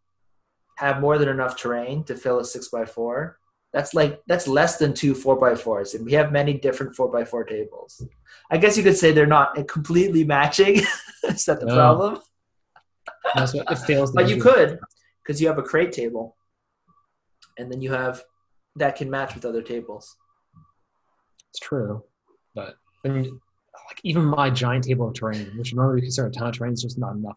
have 0.76 1.00
more 1.00 1.16
than 1.16 1.30
enough 1.30 1.56
terrain 1.56 2.04
to 2.04 2.14
fill 2.14 2.40
a 2.40 2.44
six 2.44 2.68
by 2.68 2.84
four. 2.84 3.38
That's 3.76 3.92
like 3.92 4.22
that's 4.26 4.48
less 4.48 4.78
than 4.78 4.94
two 4.94 5.14
four 5.14 5.36
by 5.36 5.54
fours, 5.54 5.92
and 5.92 6.06
we 6.06 6.12
have 6.12 6.32
many 6.32 6.54
different 6.54 6.96
four 6.96 7.12
by 7.12 7.26
four 7.26 7.44
tables. 7.44 8.02
I 8.50 8.56
guess 8.56 8.74
you 8.78 8.82
could 8.82 8.96
say 8.96 9.12
they're 9.12 9.26
not 9.26 9.68
completely 9.68 10.24
matching. 10.24 10.76
Is 11.24 11.44
that 11.44 11.60
the 11.60 11.66
no. 11.66 11.74
problem? 11.74 12.22
That's 13.34 13.52
what 13.52 13.70
it 13.70 13.78
fails. 13.80 14.12
but 14.12 14.30
you 14.30 14.40
could, 14.40 14.78
because 15.22 15.42
you 15.42 15.48
have 15.48 15.58
a 15.58 15.62
crate 15.62 15.92
table, 15.92 16.38
and 17.58 17.70
then 17.70 17.82
you 17.82 17.92
have 17.92 18.24
that 18.76 18.96
can 18.96 19.10
match 19.10 19.34
with 19.34 19.44
other 19.44 19.60
tables. 19.60 20.16
It's 21.50 21.58
true, 21.58 22.02
but 22.54 22.76
I 23.04 23.08
mean, 23.08 23.24
like 23.88 24.00
even 24.04 24.24
my 24.24 24.48
giant 24.48 24.84
table 24.84 25.08
of 25.08 25.12
terrain, 25.12 25.52
which 25.58 25.74
normally 25.74 25.96
we 25.96 26.00
consider 26.00 26.28
a 26.28 26.30
ton 26.30 26.48
of 26.48 26.54
terrain, 26.56 26.72
is 26.72 26.80
just 26.80 26.96
not 26.96 27.14
enough. 27.14 27.36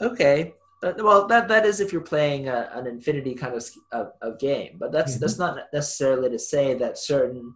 Okay. 0.00 0.54
Uh, 0.82 0.92
well, 0.98 1.26
that 1.26 1.48
that 1.48 1.64
is 1.64 1.80
if 1.80 1.92
you're 1.92 2.02
playing 2.02 2.48
a, 2.48 2.70
an 2.74 2.86
infinity 2.86 3.34
kind 3.34 3.54
of, 3.54 3.64
of, 3.92 4.12
of 4.20 4.38
game, 4.38 4.76
but 4.78 4.92
that's 4.92 5.12
mm-hmm. 5.12 5.20
that's 5.20 5.38
not 5.38 5.58
necessarily 5.72 6.28
to 6.28 6.38
say 6.38 6.74
that 6.74 6.98
certain 6.98 7.54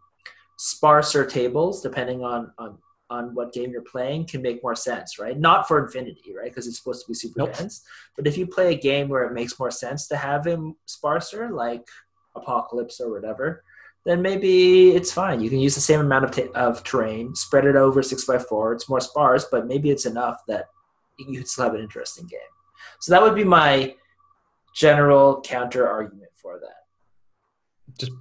sparser 0.58 1.26
tables, 1.26 1.82
depending 1.82 2.24
on 2.24 2.52
on 2.58 2.78
on 3.10 3.34
what 3.34 3.52
game 3.52 3.72
you're 3.72 3.82
playing, 3.82 4.24
can 4.24 4.40
make 4.40 4.62
more 4.62 4.76
sense, 4.76 5.18
right? 5.18 5.38
Not 5.38 5.66
for 5.66 5.84
infinity, 5.84 6.32
right? 6.34 6.50
Because 6.50 6.66
it's 6.66 6.78
supposed 6.78 7.04
to 7.04 7.10
be 7.10 7.14
super 7.14 7.40
nope. 7.40 7.56
dense. 7.56 7.82
But 8.16 8.26
if 8.26 8.38
you 8.38 8.46
play 8.46 8.72
a 8.72 8.78
game 8.78 9.08
where 9.08 9.24
it 9.24 9.32
makes 9.32 9.58
more 9.58 9.70
sense 9.70 10.06
to 10.08 10.16
have 10.16 10.46
him 10.46 10.76
sparser, 10.86 11.50
like 11.50 11.82
Apocalypse 12.36 13.00
or 13.00 13.10
whatever, 13.10 13.64
then 14.06 14.22
maybe 14.22 14.90
it's 14.90 15.12
fine. 15.12 15.40
You 15.40 15.50
can 15.50 15.58
use 15.58 15.74
the 15.74 15.80
same 15.80 16.00
amount 16.00 16.24
of, 16.24 16.30
ta- 16.30 16.52
of 16.54 16.84
terrain, 16.84 17.34
spread 17.34 17.66
it 17.66 17.76
over 17.76 18.02
six 18.02 18.24
by 18.24 18.38
four. 18.38 18.72
It's 18.72 18.88
more 18.88 19.00
sparse, 19.00 19.46
but 19.50 19.66
maybe 19.66 19.90
it's 19.90 20.06
enough 20.06 20.40
that 20.46 20.66
you 21.18 21.38
could 21.38 21.48
still 21.48 21.64
have 21.64 21.74
an 21.74 21.82
interesting 21.82 22.26
game. 22.26 22.40
So 23.00 23.12
that 23.12 23.22
would 23.22 23.34
be 23.34 23.44
my 23.44 23.94
general 24.74 25.40
counter 25.42 25.88
argument 25.88 26.30
for 26.36 26.60
that. 26.60 27.96
Just 27.98 28.12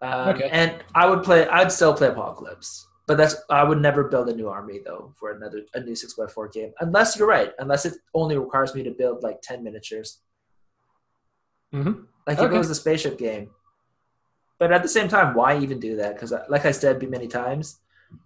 um, 0.00 0.28
okay. 0.30 0.48
And 0.50 0.82
I 0.94 1.06
would 1.06 1.22
play. 1.22 1.46
I'd 1.46 1.70
still 1.70 1.94
play 1.94 2.08
Apocalypse, 2.08 2.88
but 3.06 3.16
that's 3.16 3.36
I 3.50 3.62
would 3.62 3.80
never 3.80 4.04
build 4.04 4.28
a 4.28 4.34
new 4.34 4.48
army 4.48 4.80
though 4.84 5.12
for 5.18 5.32
another 5.32 5.62
a 5.74 5.80
new 5.80 5.94
six 5.94 6.14
x 6.18 6.32
four 6.32 6.48
game. 6.48 6.72
Unless 6.80 7.18
you're 7.18 7.28
right. 7.28 7.52
Unless 7.58 7.86
it 7.86 7.94
only 8.14 8.36
requires 8.36 8.74
me 8.74 8.82
to 8.82 8.90
build 8.90 9.22
like 9.22 9.40
ten 9.42 9.62
miniatures. 9.62 10.20
Mm-hmm. 11.72 12.02
Like 12.26 12.38
okay. 12.38 12.46
if 12.46 12.52
it 12.52 12.58
was 12.58 12.70
a 12.70 12.74
spaceship 12.74 13.18
game. 13.18 13.50
But 14.58 14.72
at 14.72 14.82
the 14.82 14.88
same 14.88 15.08
time, 15.08 15.34
why 15.34 15.58
even 15.58 15.80
do 15.80 15.96
that? 15.96 16.14
Because, 16.14 16.32
uh, 16.32 16.44
like 16.48 16.66
I 16.66 16.70
said 16.70 17.02
many 17.10 17.26
times, 17.26 17.80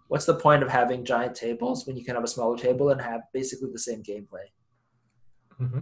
what's 0.09 0.27
the 0.27 0.35
point 0.35 0.63
of 0.63 0.69
having 0.69 1.03
giant 1.03 1.35
tables 1.35 1.87
when 1.87 1.97
you 1.97 2.05
can 2.05 2.15
have 2.15 2.25
a 2.25 2.29
smaller 2.29 2.59
table 2.59 2.91
and 2.91 3.01
have 3.01 3.23
basically 3.33 3.71
the 3.73 3.79
same 3.79 4.03
gameplay? 4.03 4.45
Mm-hmm. 5.61 5.79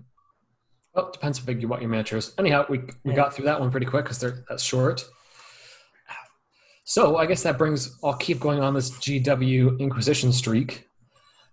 Well, 0.95 1.09
it 1.09 1.13
depends 1.13 1.39
how 1.39 1.45
big 1.45 1.61
you 1.61 1.69
want 1.69 1.83
your 1.83 1.91
miniatures. 1.91 2.33
Anyhow, 2.39 2.67
we 2.69 2.79
we 3.05 3.11
yeah. 3.11 3.17
got 3.17 3.35
through 3.35 3.47
that 3.47 3.61
one 3.61 3.71
pretty 3.71 3.87
quick 3.87 4.05
because 4.05 4.19
they're 4.19 4.45
that's 4.49 4.63
short. 4.63 5.05
So 6.85 7.17
I 7.17 7.27
guess 7.27 7.43
that 7.43 7.59
brings. 7.59 7.99
I'll 8.05 8.17
keep 8.17 8.41
going 8.41 8.61
on 8.61 8.75
this 8.75 8.91
GW 8.91 9.81
Inquisition 9.81 10.33
streak. 10.33 10.87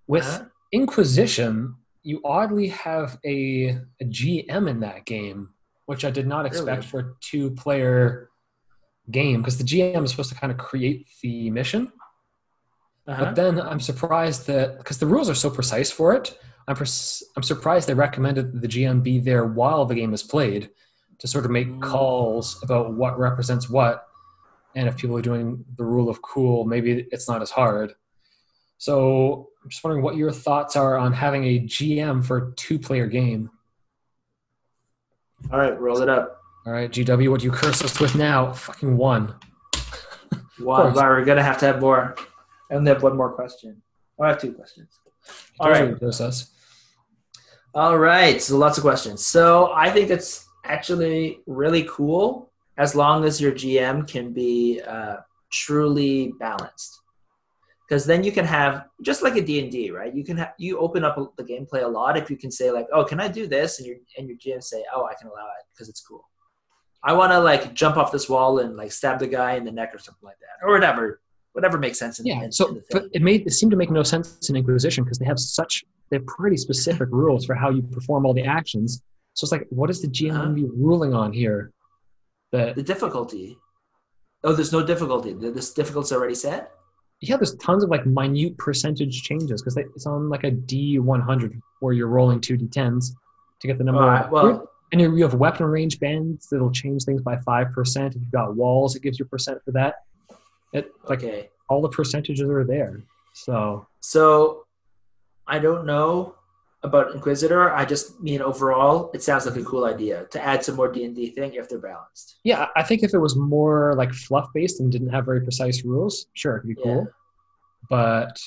With 0.07 0.25
Uh-huh. 0.25 0.45
Inquisition, 0.73 1.75
you 2.03 2.21
oddly 2.25 2.67
have 2.67 3.17
a, 3.25 3.77
a 4.01 4.05
GM 4.05 4.69
in 4.69 4.79
that 4.81 5.05
game, 5.05 5.49
which 5.85 6.03
I 6.05 6.11
did 6.11 6.27
not 6.27 6.45
expect 6.45 6.67
Really? 6.67 6.87
for 6.87 6.99
a 6.99 7.13
two-player 7.21 8.29
game 9.09 9.41
because 9.41 9.57
the 9.57 9.63
GM 9.63 10.03
is 10.03 10.11
supposed 10.11 10.29
to 10.29 10.35
kind 10.35 10.51
of 10.51 10.57
create 10.57 11.07
the 11.21 11.49
mission. 11.49 11.91
Uh-huh. 13.07 13.25
But 13.25 13.35
then 13.35 13.59
I'm 13.59 13.79
surprised 13.79 14.47
that 14.47 14.77
because 14.77 14.99
the 14.99 15.07
rules 15.07 15.29
are 15.29 15.35
so 15.35 15.49
precise 15.49 15.91
for 15.91 16.13
it, 16.13 16.37
I'm 16.67 16.75
pers- 16.75 17.23
I'm 17.35 17.43
surprised 17.43 17.87
they 17.87 17.93
recommended 17.93 18.53
that 18.53 18.61
the 18.61 18.67
GM 18.67 19.01
be 19.03 19.19
there 19.19 19.45
while 19.45 19.85
the 19.85 19.95
game 19.95 20.13
is 20.13 20.23
played 20.23 20.69
to 21.19 21.27
sort 21.27 21.45
of 21.45 21.51
make 21.51 21.67
Mm. 21.67 21.81
calls 21.81 22.61
about 22.63 22.93
what 22.93 23.17
represents 23.19 23.69
what, 23.69 24.07
and 24.75 24.87
if 24.87 24.97
people 24.97 25.17
are 25.17 25.21
doing 25.21 25.63
the 25.77 25.83
rule 25.83 26.09
of 26.09 26.21
cool, 26.21 26.65
maybe 26.65 27.07
it's 27.11 27.27
not 27.27 27.41
as 27.41 27.51
hard. 27.51 27.93
So 28.77 29.49
I'm 29.63 29.69
just 29.69 29.83
wondering 29.83 30.03
what 30.03 30.15
your 30.15 30.31
thoughts 30.31 30.75
are 30.75 30.97
on 30.97 31.13
having 31.13 31.43
a 31.45 31.59
GM 31.59 32.23
for 32.25 32.37
a 32.37 32.51
two-player 32.55 33.05
game. 33.07 33.51
All 35.51 35.59
right, 35.59 35.79
roll 35.79 36.01
it 36.01 36.09
up. 36.09 36.41
All 36.65 36.73
right, 36.73 36.89
GW, 36.91 37.29
what 37.29 37.39
do 37.41 37.45
you 37.45 37.51
curse 37.51 37.81
us 37.83 37.99
with 37.99 38.15
now? 38.15 38.53
Fucking 38.53 38.95
one. 38.97 39.33
One. 40.59 40.93
Wow, 40.93 41.09
we're 41.09 41.25
gonna 41.25 41.41
have 41.43 41.57
to 41.59 41.65
have 41.65 41.81
more. 41.81 42.15
I 42.69 42.75
only 42.75 42.89
have 42.91 43.01
one 43.03 43.17
more 43.17 43.31
question. 43.33 43.81
Oh, 44.19 44.23
I 44.23 44.29
have 44.29 44.39
two 44.41 44.53
questions. 44.53 44.99
All 45.59 45.69
right. 45.69 46.01
us. 46.01 46.51
All 47.73 47.97
right. 47.97 48.41
So 48.41 48.57
lots 48.57 48.77
of 48.77 48.83
questions. 48.83 49.25
So 49.25 49.71
I 49.73 49.89
think 49.89 50.09
it's 50.09 50.45
actually 50.65 51.39
really 51.45 51.87
cool 51.89 52.51
as 52.77 52.95
long 52.95 53.23
as 53.25 53.39
your 53.39 53.51
GM 53.51 54.07
can 54.07 54.33
be 54.33 54.81
uh, 54.87 55.17
truly 55.51 56.33
balanced. 56.39 56.99
Because 57.87 58.05
then 58.05 58.23
you 58.23 58.31
can 58.31 58.45
have 58.45 58.85
just 59.03 59.21
like 59.21 59.35
a 59.35 59.41
D 59.41 59.59
and 59.59 59.69
D, 59.69 59.91
right? 59.91 60.13
You 60.15 60.23
can 60.23 60.37
have 60.37 60.53
you 60.57 60.79
open 60.79 61.03
up 61.03 61.17
the 61.35 61.43
gameplay 61.43 61.83
a 61.83 61.87
lot 61.87 62.17
if 62.17 62.29
you 62.29 62.37
can 62.37 62.49
say 62.49 62.71
like, 62.71 62.87
oh, 62.93 63.03
can 63.03 63.19
I 63.19 63.27
do 63.27 63.47
this? 63.47 63.79
And 63.79 63.87
your 63.87 63.97
and 64.17 64.29
your 64.29 64.37
GM 64.37 64.63
say, 64.63 64.83
oh, 64.95 65.05
I 65.05 65.13
can 65.13 65.27
allow 65.27 65.49
it 65.59 65.65
because 65.73 65.89
it's 65.89 66.01
cool. 66.01 66.25
I 67.03 67.13
want 67.13 67.31
to 67.33 67.39
like 67.39 67.73
jump 67.73 67.97
off 67.97 68.11
this 68.11 68.29
wall 68.29 68.59
and 68.59 68.77
like 68.77 68.91
stab 68.91 69.19
the 69.19 69.27
guy 69.27 69.55
in 69.55 69.65
the 69.65 69.71
neck 69.71 69.93
or 69.93 69.99
something 69.99 70.25
like 70.25 70.39
that, 70.39 70.65
or 70.65 70.71
whatever, 70.71 71.19
whatever 71.53 71.77
makes 71.77 71.99
sense. 71.99 72.19
In, 72.19 72.25
Yeah. 72.25 72.43
in, 72.43 72.51
So 72.51 72.67
in 72.69 72.81
but 72.91 73.03
it 73.13 73.21
made 73.21 73.45
it 73.45 73.51
seemed 73.51 73.71
to 73.71 73.77
make 73.77 73.91
no 73.91 74.03
sense 74.03 74.49
in 74.49 74.55
Inquisition 74.55 75.03
because 75.03 75.17
they 75.19 75.25
have 75.25 75.39
such 75.39 75.83
they 76.09 76.17
have 76.17 76.25
pretty 76.25 76.57
specific 76.57 77.09
rules 77.11 77.45
for 77.45 77.55
how 77.55 77.69
you 77.69 77.81
perform 77.83 78.25
all 78.25 78.33
the 78.33 78.43
actions. 78.43 79.01
So 79.33 79.45
it's 79.45 79.51
like, 79.51 79.65
what 79.69 79.89
is 79.89 80.01
the 80.01 80.07
GM 80.09 80.31
Uh-huh. 80.35 80.67
ruling 80.75 81.13
on 81.13 81.31
here? 81.33 81.71
That 82.51 82.75
the 82.75 82.83
difficulty. 82.83 83.57
Oh, 84.43 84.53
there's 84.53 84.71
no 84.73 84.83
difficulty. 84.85 85.33
This 85.33 85.71
difficulty's 85.73 86.11
already 86.11 86.35
set. 86.35 86.71
yeah, 87.21 87.37
there's 87.37 87.55
tons 87.57 87.83
of 87.83 87.89
like 87.89 88.05
minute 88.07 88.57
percentage 88.57 89.21
changes 89.21 89.61
because 89.61 89.77
it's 89.77 90.05
on 90.07 90.27
like 90.29 90.43
a 90.43 90.51
D 90.51 90.97
100 90.99 91.61
where 91.79 91.93
you're 91.93 92.07
rolling 92.07 92.41
two 92.41 92.57
D10s 92.57 93.11
to 93.59 93.67
get 93.67 93.77
the 93.77 93.83
number. 93.83 94.01
All 94.01 94.07
right. 94.07 94.29
Well, 94.31 94.67
and 94.91 94.99
you 94.99 95.15
you 95.15 95.23
have 95.23 95.35
weapon 95.35 95.65
range 95.67 95.99
bands 95.99 96.47
that'll 96.49 96.71
change 96.71 97.03
things 97.05 97.21
by 97.21 97.37
five 97.45 97.71
percent. 97.71 98.15
If 98.15 98.21
you've 98.21 98.31
got 98.31 98.55
walls, 98.55 98.95
it 98.97 99.01
gives 99.03 99.19
you 99.19 99.25
a 99.25 99.29
percent 99.29 99.59
for 99.63 99.71
that. 99.71 99.93
It 100.73 100.91
like 101.07 101.23
okay. 101.23 101.49
all 101.69 101.81
the 101.81 101.89
percentages 101.89 102.41
are 102.41 102.63
there. 102.63 103.01
So 103.33 103.87
So 103.99 104.65
I 105.47 105.59
don't 105.59 105.85
know 105.85 106.35
about 106.83 107.13
Inquisitor. 107.13 107.71
I 107.71 107.85
just 107.85 108.19
mean 108.21 108.41
overall, 108.41 109.11
it 109.13 109.21
sounds 109.21 109.45
like 109.45 109.55
a 109.55 109.63
cool 109.63 109.85
idea 109.85 110.25
to 110.31 110.43
add 110.43 110.63
some 110.65 110.75
more 110.75 110.91
D 110.91 111.03
and 111.05 111.15
D 111.15 111.29
thing 111.29 111.53
if 111.53 111.69
they're 111.69 111.77
balanced. 111.79 112.37
Yeah, 112.43 112.67
I 112.75 112.83
think 112.83 113.03
if 113.03 113.13
it 113.13 113.19
was 113.19 113.35
more 113.35 113.93
like 113.97 114.11
fluff 114.13 114.47
based 114.53 114.79
and 114.79 114.91
didn't 114.91 115.09
have 115.09 115.25
very 115.25 115.41
precise 115.41 115.83
rules, 115.83 116.27
sure, 116.33 116.55
it 116.57 116.61
could 116.61 116.69
be 116.69 116.75
Yeah. 116.77 116.83
cool. 116.83 117.07
But 117.89 118.39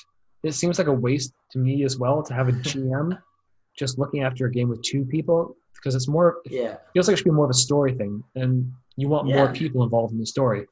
it 0.43 0.53
seems 0.53 0.79
like 0.79 0.89
a 0.89 0.93
waste 0.93 1.33
to 1.53 1.59
me 1.59 1.85
as 1.85 1.99
well 1.99 2.23
to 2.23 2.35
have 2.35 2.49
a 2.49 2.53
GM 2.69 3.17
just 3.79 3.99
looking 3.99 4.23
after 4.23 4.47
a 4.47 4.51
game 4.51 4.69
with 4.69 4.83
two 4.83 5.05
people 5.05 5.57
because 5.75 5.95
it's 5.95 6.09
more 6.09 6.39
Yeah, 6.47 6.61
it 6.61 6.65
Yeah. 6.65 6.77
feels 6.93 7.09
like 7.09 7.15
it 7.15 7.19
should 7.19 7.25
be 7.25 7.31
more 7.31 7.45
of 7.45 7.51
a 7.51 7.55
story 7.55 7.93
thing 7.95 8.23
and 8.35 8.73
you 8.97 9.09
want 9.09 9.27
more 9.27 9.53
people 9.53 9.83
involved 9.83 10.13
in 10.13 10.19
the 10.21 10.27
story. 10.27 10.67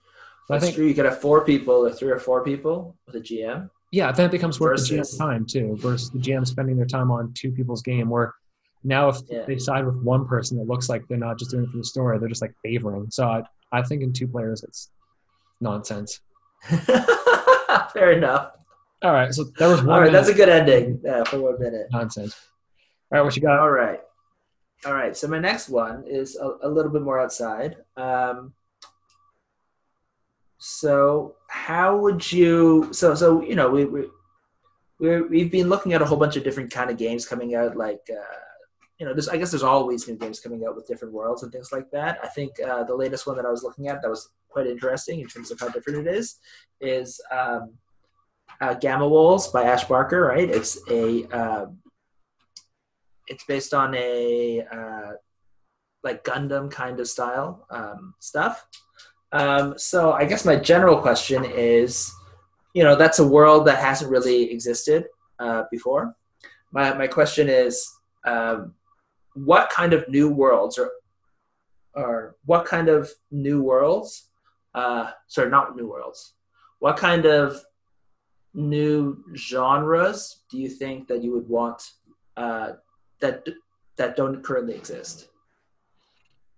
So 0.48 0.54
I 0.54 0.58
think 0.58 0.74
true. 0.74 0.86
You 0.86 0.94
could 0.94 1.04
have 1.04 1.20
four 1.20 1.44
people 1.44 1.74
or 1.86 1.92
three 1.92 2.10
or 2.10 2.18
four 2.18 2.42
people 2.44 2.96
with 3.06 3.14
a 3.16 3.20
GM. 3.20 3.70
yeah, 3.92 4.10
then 4.12 4.26
it 4.26 4.32
becomes 4.32 4.58
worth 4.60 4.88
the 4.88 4.96
GM's 4.96 5.16
time 5.16 5.46
too, 5.46 5.76
versus 5.80 6.10
the 6.10 6.18
GM 6.18 6.46
spending 6.46 6.76
their 6.76 6.86
time 6.86 7.10
on 7.10 7.32
two 7.34 7.52
people's 7.52 7.82
game 7.82 8.08
where 8.08 8.34
now 8.84 9.08
if 9.08 9.18
Yeah. 9.28 9.44
they 9.46 9.58
side 9.58 9.86
with 9.86 9.96
one 10.02 10.26
person 10.26 10.58
it 10.58 10.66
looks 10.66 10.88
like 10.88 11.06
they're 11.08 11.16
not 11.18 11.38
just 11.38 11.50
doing 11.52 11.64
it 11.64 11.70
for 11.70 11.76
the 11.78 11.84
story, 11.84 12.18
they're 12.18 12.28
just 12.28 12.42
like 12.42 12.54
favoring. 12.64 13.06
So 13.10 13.26
I, 13.28 13.42
I 13.70 13.82
think 13.82 14.02
in 14.02 14.12
two 14.12 14.26
players 14.26 14.62
it's 14.64 14.90
nonsense. 15.60 16.20
Fair 17.92 18.12
enough. 18.12 18.52
All 19.02 19.12
right, 19.12 19.32
so 19.34 19.44
there 19.58 19.68
was 19.68 19.80
one 19.82 19.90
All 19.90 20.00
right, 20.00 20.06
minute 20.06 20.18
that's 20.18 20.28
a 20.28 20.34
good 20.34 20.48
ending 20.48 21.00
uh, 21.08 21.24
for 21.24 21.40
one 21.40 21.58
minute. 21.60 21.88
nonsense. 21.90 22.34
All 23.12 23.18
right, 23.18 23.24
what 23.24 23.34
you 23.36 23.42
got? 23.42 23.58
All 23.58 23.70
right. 23.70 24.00
All 24.86 24.94
right. 24.94 25.16
So 25.16 25.28
my 25.28 25.38
next 25.38 25.68
one 25.68 26.04
is 26.06 26.36
a, 26.36 26.56
a 26.62 26.68
little 26.68 26.90
bit 26.90 27.02
more 27.02 27.20
outside. 27.20 27.76
Um, 27.96 28.52
so 30.64 31.34
how 31.48 31.96
would 31.96 32.30
you? 32.30 32.88
So 32.92 33.16
so 33.16 33.42
you 33.42 33.56
know 33.56 33.68
we 33.68 33.84
we 33.84 34.04
we're, 35.00 35.26
we've 35.26 35.50
been 35.50 35.68
looking 35.68 35.92
at 35.92 36.00
a 36.00 36.04
whole 36.04 36.16
bunch 36.16 36.36
of 36.36 36.44
different 36.44 36.70
kind 36.70 36.88
of 36.88 36.96
games 36.96 37.26
coming 37.26 37.56
out. 37.56 37.76
Like 37.76 38.08
uh, 38.08 38.38
you 38.96 39.04
know, 39.04 39.12
there's 39.12 39.28
I 39.28 39.38
guess 39.38 39.50
there's 39.50 39.64
always 39.64 40.06
new 40.06 40.14
games 40.14 40.38
coming 40.38 40.64
out 40.64 40.76
with 40.76 40.86
different 40.86 41.14
worlds 41.14 41.42
and 41.42 41.50
things 41.50 41.72
like 41.72 41.90
that. 41.90 42.20
I 42.22 42.28
think 42.28 42.52
uh, 42.64 42.84
the 42.84 42.94
latest 42.94 43.26
one 43.26 43.36
that 43.38 43.44
I 43.44 43.50
was 43.50 43.64
looking 43.64 43.88
at 43.88 44.02
that 44.02 44.08
was 44.08 44.28
quite 44.50 44.68
interesting 44.68 45.18
in 45.18 45.26
terms 45.26 45.50
of 45.50 45.58
how 45.58 45.68
different 45.68 46.06
it 46.06 46.14
is 46.14 46.36
is 46.80 47.20
um, 47.32 47.74
uh, 48.60 48.74
Gamma 48.74 49.08
Wolves 49.08 49.48
by 49.48 49.64
Ash 49.64 49.82
Barker. 49.82 50.26
Right? 50.26 50.48
It's 50.48 50.78
a 50.88 51.24
um, 51.36 51.78
it's 53.26 53.42
based 53.46 53.74
on 53.74 53.96
a 53.96 54.64
uh, 54.72 55.12
like 56.04 56.22
Gundam 56.22 56.70
kind 56.70 57.00
of 57.00 57.08
style 57.08 57.66
um, 57.72 58.14
stuff. 58.20 58.64
Um, 59.32 59.74
so 59.78 60.12
I 60.12 60.24
guess 60.24 60.44
my 60.44 60.56
general 60.56 60.98
question 61.00 61.44
is, 61.44 62.12
you 62.74 62.82
know, 62.82 62.96
that's 62.96 63.18
a 63.18 63.26
world 63.26 63.66
that 63.66 63.78
hasn't 63.78 64.10
really 64.10 64.50
existed 64.50 65.06
uh, 65.38 65.64
before. 65.70 66.14
My 66.72 66.94
my 66.94 67.06
question 67.06 67.48
is, 67.48 67.90
um, 68.24 68.74
what 69.34 69.70
kind 69.70 69.92
of 69.92 70.08
new 70.08 70.28
worlds 70.30 70.78
or 70.78 70.90
or 71.94 72.36
what 72.44 72.64
kind 72.66 72.88
of 72.88 73.10
new 73.30 73.62
worlds? 73.62 74.28
Uh, 74.74 75.10
sorry, 75.28 75.50
not 75.50 75.76
new 75.76 75.88
worlds. 75.88 76.34
What 76.78 76.96
kind 76.96 77.26
of 77.26 77.62
new 78.54 79.24
genres 79.34 80.42
do 80.50 80.58
you 80.58 80.68
think 80.68 81.08
that 81.08 81.22
you 81.22 81.32
would 81.32 81.48
want 81.48 81.82
uh, 82.36 82.72
that 83.20 83.46
that 83.96 84.16
don't 84.16 84.42
currently 84.42 84.74
exist. 84.74 85.28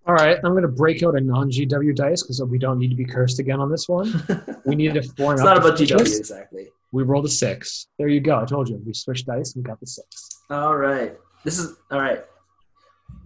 All 0.06 0.14
right, 0.14 0.37
I'm 0.44 0.52
going 0.52 0.62
to 0.62 0.68
break 0.68 1.02
out 1.02 1.16
a 1.16 1.20
non 1.20 1.50
GW 1.50 1.94
dice 1.96 2.23
because 2.23 2.42
we 2.42 2.58
don't 2.58 2.78
need 2.78 2.88
to 2.90 2.94
be 2.94 3.06
cursed 3.06 3.38
again 3.38 3.61
on 3.61 3.70
this 3.70 3.88
one. 3.88 4.23
We 4.66 4.76
need 4.76 4.96
a 4.96 5.02
four. 5.02 5.34
it's 5.34 5.42
not 5.42 5.54
to 5.54 5.61
about 5.61 5.78
GW 5.78 5.99
this. 5.99 6.18
exactly. 6.18 6.68
We 6.90 7.02
rolled 7.02 7.26
a 7.26 7.28
six. 7.28 7.88
There 7.99 8.08
you 8.08 8.20
go. 8.20 8.40
I 8.40 8.46
told 8.46 8.66
you. 8.70 8.80
We 8.87 8.94
switched 8.94 9.26
dice 9.26 9.54
and 9.54 9.62
we 9.62 9.68
got 9.68 9.78
the 9.78 9.87
six. 9.87 10.40
All 10.49 10.75
right, 10.75 11.18
this 11.44 11.58
is 11.58 11.76
all 11.90 12.00
right. 12.00 12.25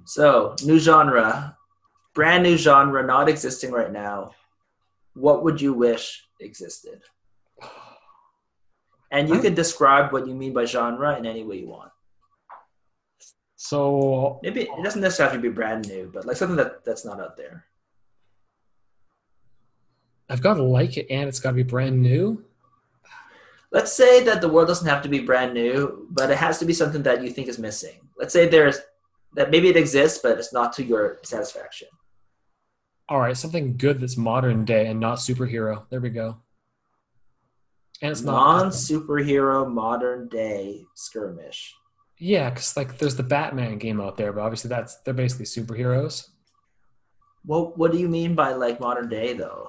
So 0.05 0.57
new 0.65 0.81
genre, 0.81 1.57
brand 2.13 2.43
new 2.43 2.57
genre, 2.57 3.05
not 3.07 3.29
existing 3.29 3.71
right 3.71 3.93
now. 3.93 4.33
What 5.15 5.45
would 5.45 5.61
you 5.61 5.75
wish 5.75 6.25
existed? 6.41 7.03
And 9.13 9.29
you 9.29 9.39
can 9.39 9.55
describe 9.55 10.13
what 10.13 10.27
you 10.27 10.35
mean 10.35 10.53
by 10.53 10.65
genre 10.65 11.17
in 11.17 11.25
any 11.25 11.45
way 11.45 11.59
you 11.59 11.69
want. 11.69 11.93
So 13.61 14.39
Maybe 14.45 14.63
it 14.63 14.85
doesn't 14.85 15.01
necessarily 15.01 15.33
have 15.33 15.43
to 15.43 15.49
be 15.49 15.53
brand 15.53 15.89
new, 15.89 16.09
but 16.15 16.25
like 16.25 16.37
something 16.37 16.57
that 16.57 16.85
that's 16.85 17.05
not 17.05 17.21
out 17.21 17.37
there. 17.37 17.65
I've 20.31 20.41
got 20.41 20.55
to 20.55 20.63
like 20.63 20.97
it 20.97 21.09
and 21.11 21.29
it's 21.29 21.41
got 21.41 21.51
to 21.51 21.57
be 21.57 21.65
brand 21.65 22.01
new. 22.01 22.45
let's 23.73 23.93
say 23.93 24.23
that 24.23 24.41
the 24.41 24.49
world 24.49 24.69
doesn't 24.69 24.87
have 24.87 25.03
to 25.03 25.09
be 25.09 25.19
brand 25.19 25.55
new, 25.55 26.07
but 26.11 26.31
it 26.31 26.39
has 26.39 26.61
to 26.61 26.67
be 26.67 26.73
something 26.73 27.03
that 27.03 27.21
you 27.21 27.31
think 27.31 27.49
is 27.49 27.59
missing. 27.59 27.99
Let's 28.17 28.33
say 28.33 28.47
there's 28.47 28.79
that 29.35 29.51
maybe 29.51 29.69
it 29.69 29.77
exists, 29.77 30.21
but 30.23 30.39
it's 30.39 30.53
not 30.53 30.73
to 30.75 30.85
your 30.85 31.19
satisfaction. 31.25 31.89
All 33.09 33.19
right, 33.19 33.37
something 33.37 33.77
good 33.77 33.99
that's 33.99 34.17
modern 34.17 34.65
day 34.65 34.87
and 34.87 35.01
not 35.01 35.19
superhero. 35.19 35.85
There 35.91 36.01
we 36.01 36.11
go. 36.11 36.37
And 38.03 38.13
it's. 38.13 38.23
Non 38.23 38.69
superhero 38.69 39.69
modern 39.69 40.29
day 40.29 40.85
skirmish. 40.95 41.75
Yeah, 42.19 42.51
because 42.51 42.77
like 42.77 42.99
there's 42.99 43.17
the 43.17 43.23
Batman 43.23 43.79
game 43.79 44.01
out 44.01 44.17
there, 44.17 44.33
but 44.33 44.43
obviously 44.43 44.69
that's 44.69 44.97
they're 45.03 45.15
basically 45.15 45.47
superheroes. 45.47 46.29
What 47.45 47.79
what 47.79 47.93
do 47.93 47.99
you 47.99 48.09
mean 48.09 48.35
by 48.35 48.53
like 48.53 48.81
modern 48.81 49.09
day 49.09 49.35
though? 49.35 49.69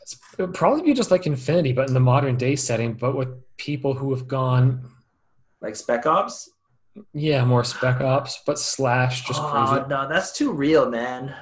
It's, 0.00 0.18
it 0.38 0.42
would 0.42 0.54
probably 0.54 0.82
be 0.82 0.94
just 0.94 1.10
like 1.10 1.26
Infinity, 1.26 1.72
but 1.72 1.88
in 1.88 1.94
the 1.94 2.00
modern 2.00 2.36
day 2.36 2.56
setting, 2.56 2.94
but 2.94 3.16
with 3.16 3.28
people 3.56 3.94
who 3.94 4.14
have 4.14 4.26
gone, 4.26 4.88
Like 5.60 5.76
Spec 5.76 6.06
Ops? 6.06 6.50
yeah, 7.12 7.44
more 7.44 7.62
Spec 7.62 8.00
Ops, 8.00 8.42
but 8.46 8.58
slash 8.58 9.26
just 9.26 9.40
oh, 9.40 9.50
crazy. 9.50 9.88
no, 9.88 10.08
that's 10.08 10.32
too 10.32 10.52
real, 10.52 10.88
man. 10.88 11.34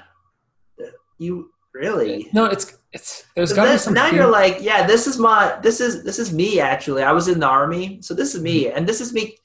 You 1.19 1.51
Really? 1.79 2.29
No, 2.33 2.47
it's 2.47 2.78
it's 2.93 3.25
there's 3.37 3.51
So 3.51 3.57
got 3.57 3.65
to 3.67 3.73
be 3.73 3.79
some. 3.79 3.95
now 3.95 4.09
you're 4.11 4.31
like, 4.31 4.59
yeah, 4.61 4.87
this 4.87 5.07
is 5.07 5.19
my 5.19 5.59
this 5.63 5.81
is 5.81 6.05
this 6.05 6.19
is 6.19 6.33
me 6.33 6.61
actually. 6.61 7.03
I 7.03 7.13
was 7.13 7.29
in 7.29 7.39
the 7.41 7.47
army, 7.47 8.01
so 8.03 8.15
this 8.15 8.35
is 8.35 8.43
me, 8.43 8.65
Mm-hmm. 8.65 8.77
and 8.77 8.87
this 8.89 9.01
is 9.01 9.13
me 9.13 9.37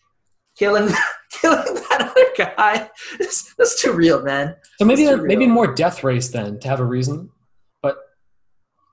killing 0.58 0.88
killing 1.42 1.74
that 1.90 2.12
other 2.12 2.28
guy. 2.56 2.90
This, 3.20 3.54
that's 3.58 3.82
too 3.82 3.94
real, 3.94 4.22
man. 4.24 4.56
so 4.80 4.86
maybe 4.86 5.06
too 5.06 5.18
maybe 5.26 5.46
more 5.48 5.74
death 5.74 6.04
race 6.04 6.30
then 6.30 6.60
to 6.60 6.68
have 6.68 6.80
a 6.80 6.86
reason, 6.86 7.30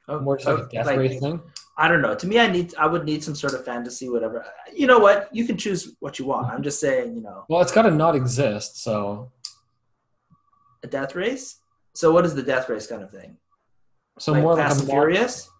Oh, 0.08 0.18
more 0.18 0.36
just 0.36 0.48
like 0.48 0.58
oh, 0.58 0.62
a 0.64 0.68
death 0.68 0.86
like, 0.86 0.98
race 0.98 1.20
thing. 1.20 1.40
I 1.78 1.86
don't 1.86 2.02
know. 2.02 2.16
To 2.16 2.26
me, 2.26 2.40
I 2.40 2.48
need 2.48 2.74
I 2.76 2.86
would 2.88 3.04
need 3.04 3.22
some 3.22 3.36
sort 3.36 3.54
of 3.54 3.64
fantasy, 3.64 4.08
whatever. 4.08 4.44
You 4.74 4.88
know 4.88 4.98
what? 4.98 5.28
You 5.32 5.44
can 5.46 5.56
choose 5.56 5.94
what 6.00 6.18
you 6.18 6.24
want. 6.26 6.48
I'm 6.52 6.64
just 6.64 6.80
saying, 6.80 7.14
you 7.14 7.22
know, 7.22 7.44
Well, 7.48 7.60
it's 7.60 7.70
got 7.70 7.82
to 7.82 7.92
not 7.92 8.16
exist. 8.16 8.82
So 8.82 9.30
a 10.82 10.88
death 10.88 11.14
race. 11.14 11.58
So 11.94 12.10
what 12.10 12.24
is 12.26 12.34
the 12.34 12.42
death 12.42 12.68
race 12.68 12.88
kind 12.88 13.02
of 13.04 13.10
thing? 13.12 13.36
So 14.20 14.32
like 14.32 14.42
more 14.42 14.56
Fast 14.56 14.70
like 14.70 14.76
a 14.76 14.80
and 14.80 14.88
mod- 14.88 14.94
Furious. 14.94 15.50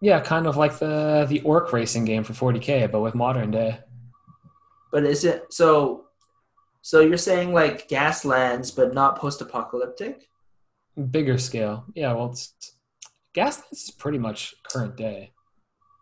Yeah, 0.00 0.20
kind 0.20 0.46
of 0.46 0.56
like 0.56 0.78
the 0.78 1.24
the 1.28 1.40
orc 1.40 1.72
racing 1.72 2.04
game 2.04 2.24
for 2.24 2.32
40k, 2.32 2.90
but 2.90 3.00
with 3.00 3.14
modern 3.14 3.50
day. 3.50 3.78
But 4.92 5.04
is 5.04 5.24
it 5.24 5.52
so? 5.52 6.06
So 6.82 7.00
you're 7.00 7.16
saying 7.16 7.54
like 7.54 7.88
Gaslands, 7.88 8.74
but 8.74 8.92
not 8.92 9.18
post-apocalyptic? 9.18 10.28
Bigger 11.10 11.38
scale. 11.38 11.86
Yeah, 11.94 12.12
well, 12.12 12.32
it's 12.32 12.52
Gaslands 13.34 13.72
is 13.72 13.90
pretty 13.96 14.18
much 14.18 14.54
current 14.68 14.96
day. 14.96 15.32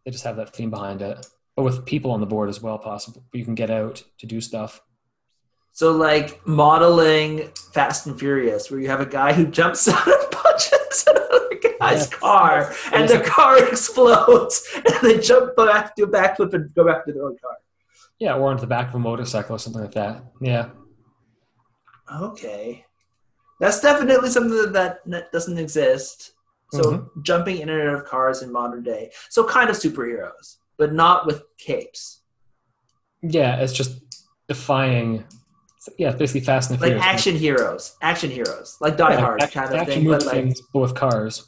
They 0.05 0.11
just 0.11 0.25
have 0.25 0.37
that 0.37 0.55
theme 0.55 0.71
behind 0.71 1.03
it, 1.03 1.25
but 1.55 1.63
with 1.63 1.85
people 1.85 2.11
on 2.11 2.21
the 2.21 2.27
board 2.27 2.49
as 2.49 2.61
well. 2.61 2.79
Possible 2.79 3.25
you 3.33 3.45
can 3.45 3.55
get 3.55 3.71
out 3.71 4.03
to 4.19 4.27
do 4.27 4.41
stuff. 4.41 4.83
So 5.73 5.93
like 5.93 6.47
modeling 6.47 7.51
Fast 7.73 8.07
and 8.07 8.19
Furious, 8.19 8.71
where 8.71 8.81
you 8.81 8.89
have 8.89 9.01
a 9.01 9.07
guy 9.07 9.33
who 9.33 9.47
jumps 9.47 9.87
out 9.95 10.07
and 10.07 10.32
punches 10.53 11.05
another 11.09 11.49
guy's 11.81 12.07
Yes. 12.09 12.09
car, 12.09 12.73
and 12.93 13.09
the 13.09 13.21
car 13.21 13.59
explodes, 13.69 14.63
and 14.77 14.95
they 15.03 15.19
jump 15.19 15.57
back, 15.57 15.97
do 15.97 16.05
a 16.05 16.09
backflip, 16.09 16.55
and 16.55 16.73
go 16.75 16.85
back 16.87 17.05
to 17.07 17.13
their 17.13 17.25
own 17.25 17.37
car. 17.43 17.57
Yeah, 18.19 18.35
or 18.37 18.51
onto 18.51 18.61
the 18.61 18.67
back 18.69 18.89
of 18.89 18.95
a 18.95 18.99
motorcycle 18.99 19.57
or 19.57 19.59
something 19.59 19.83
like 19.83 19.93
that. 19.93 20.23
Yeah, 20.41 20.71
Okay, 22.13 22.85
that's 23.61 23.81
definitely 23.81 24.31
something 24.31 24.73
that, 24.73 25.01
that 25.07 25.33
doesn't 25.33 25.59
exist. 25.59 26.33
So 26.71 26.83
Mm-hmm. 26.83 27.21
jumping 27.23 27.59
in 27.59 27.69
and 27.69 27.89
out 27.89 27.95
of 27.97 28.05
cars 28.07 28.43
in 28.43 28.53
modern 28.53 28.83
day, 28.83 29.13
so 29.29 29.45
kind 29.45 29.71
of 29.71 29.77
superheroes, 29.77 30.57
but 30.79 30.93
not 30.93 31.27
with 31.27 31.43
capes, 31.59 32.21
yeah, 33.23 33.57
it's 33.57 33.73
just 33.73 34.01
defying. 34.49 35.25
Yeah, 35.99 36.11
it's 36.11 36.19
basically 36.19 36.41
Fast 36.43 36.71
and 36.71 36.81
like 36.81 36.91
Furious. 36.93 37.05
action 37.07 37.37
heroes, 37.37 37.97
action 38.03 38.31
heroes, 38.31 38.77
like 38.81 38.97
Die 38.97 39.13
Yeah, 39.15 39.21
Hard 39.21 39.43
action- 39.43 39.63
kind 39.63 39.75
of 39.75 39.81
action 39.81 39.95
thing, 40.03 40.11
but 40.11 40.25
like 40.25 40.35
things, 40.35 40.61
but 40.73 40.81
with 40.81 40.95
cars. 40.95 41.47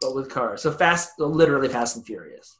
but 0.00 0.14
with 0.14 0.28
cars. 0.30 0.62
So 0.62 0.70
fast, 0.70 1.18
literally 1.18 1.68
Fast 1.68 1.96
and 1.96 2.04
Furious. 2.06 2.58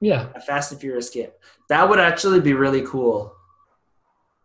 Yeah, 0.00 0.28
a 0.34 0.40
Fast 0.40 0.72
and 0.72 0.80
Furious 0.80 1.08
game. 1.10 1.30
That 1.68 1.88
would 1.88 1.98
actually 1.98 2.40
be 2.40 2.52
really 2.54 2.82
cool. 2.82 3.32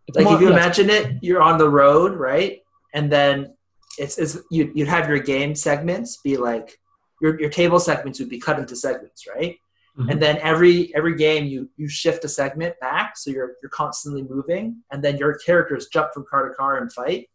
it's 0.07 0.15
Like 0.15 0.25
more- 0.25 0.35
if 0.35 0.41
you 0.41 0.47
yeah, 0.49 0.53
imagine 0.53 0.89
it, 0.89 1.15
you're 1.21 1.41
on 1.41 1.57
the 1.57 1.69
road, 1.69 2.13
right? 2.17 2.61
And 2.93 3.11
then 3.11 3.53
it's, 3.97 4.17
it's 4.17 4.37
you 4.51 4.71
you'd 4.73 4.87
have 4.87 5.09
your 5.09 5.19
game 5.19 5.53
segments 5.55 6.17
be 6.17 6.37
like 6.37 6.79
your 7.21 7.39
your 7.41 7.49
table 7.49 7.79
segments 7.79 8.19
would 8.19 8.29
be 8.29 8.39
cut 8.39 8.57
into 8.59 8.75
segments, 8.75 9.25
right? 9.27 9.57
Mhm. 9.97 10.11
And 10.11 10.21
then 10.21 10.37
every 10.39 10.93
every 10.95 11.15
game 11.15 11.45
you 11.45 11.69
you 11.75 11.87
shift 11.87 12.23
a 12.23 12.29
segment 12.29 12.79
back, 12.79 13.17
so 13.17 13.31
you're 13.31 13.55
you're 13.61 13.69
constantly 13.69 14.21
moving, 14.23 14.83
and 14.91 15.03
then 15.03 15.17
your 15.17 15.35
characters 15.39 15.87
jump 15.87 16.13
from 16.13 16.25
car 16.29 16.47
to 16.47 16.53
car 16.53 16.77
and 16.77 16.91
fight. 16.93 17.29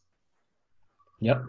Yep. 1.21 1.45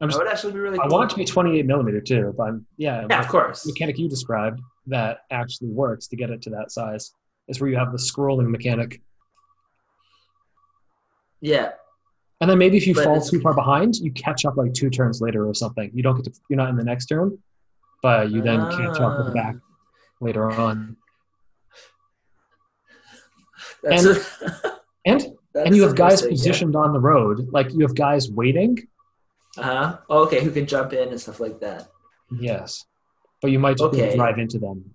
I'm 0.00 0.08
That 0.08 0.18
would 0.18 0.28
actually 0.28 0.54
be 0.54 0.58
really. 0.60 0.78
I 0.78 0.86
want 0.88 1.10
it 1.10 1.14
to 1.14 1.18
be 1.18 1.24
28 1.24 1.64
millimeter 1.66 2.00
too, 2.00 2.34
but 2.36 2.44
I'm, 2.44 2.66
yeah, 2.76 3.06
Yeah, 3.08 3.20
of 3.20 3.28
course. 3.28 3.66
mechanic 3.66 3.98
you 3.98 4.08
described 4.08 4.60
that 4.86 5.20
actually 5.30 5.68
works 5.68 6.08
to 6.08 6.16
get 6.16 6.30
it 6.30 6.42
to 6.42 6.50
that 6.50 6.72
size 6.72 7.12
is 7.48 7.60
where 7.60 7.70
you 7.70 7.76
have 7.76 7.92
the 7.92 7.98
scrolling 7.98 8.48
mechanic. 8.48 9.00
Yeah, 11.40 11.72
And 12.40 12.48
then 12.48 12.56
maybe 12.58 12.76
if 12.76 12.86
you 12.86 12.94
But 12.94 13.04
fall 13.04 13.20
too 13.20 13.40
far 13.40 13.52
behind, 13.54 13.96
you 13.96 14.12
catch 14.12 14.44
up 14.44 14.56
like 14.56 14.72
two 14.74 14.90
turns 14.90 15.20
later 15.20 15.46
or 15.48 15.54
something. 15.54 15.90
You 15.92 16.02
don't 16.02 16.14
get 16.16 16.32
to, 16.32 16.40
you're 16.48 16.56
not 16.56 16.70
in 16.70 16.76
the 16.76 16.84
next 16.84 17.06
turn, 17.06 17.36
but 18.02 18.30
you 18.30 18.42
then 18.42 18.60
catch 18.70 19.00
up 19.00 19.18
with 19.18 19.26
the 19.26 19.32
back 19.32 19.56
later 20.22 20.50
on. 20.50 20.96
that's 23.82 24.04
And- 24.04 24.16
a- 24.16 24.72
And 25.04 25.20
and 25.56 25.74
you 25.74 25.82
have 25.82 25.96
guys 25.96 26.22
interesting, 26.22 26.30
yeah. 26.30 26.36
positioned 26.36 26.76
on 26.76 26.92
the 26.92 27.00
road, 27.00 27.48
like 27.50 27.72
you 27.72 27.80
have 27.80 27.94
guys 27.96 28.30
waiting. 28.30 28.78
Uh-huh. 29.58 29.98
Oh, 30.08 30.22
okay, 30.26 30.40
who 30.44 30.52
can 30.52 30.64
jump 30.64 30.92
in 30.92 31.08
and 31.08 31.20
stuff 31.20 31.40
like 31.40 31.58
that. 31.58 31.88
Yes, 32.38 32.86
but 33.40 33.50
you 33.50 33.58
might 33.58 33.78
just 33.78 33.92
Okay. 33.92 34.14
drive 34.14 34.38
into 34.38 34.60
them, 34.60 34.94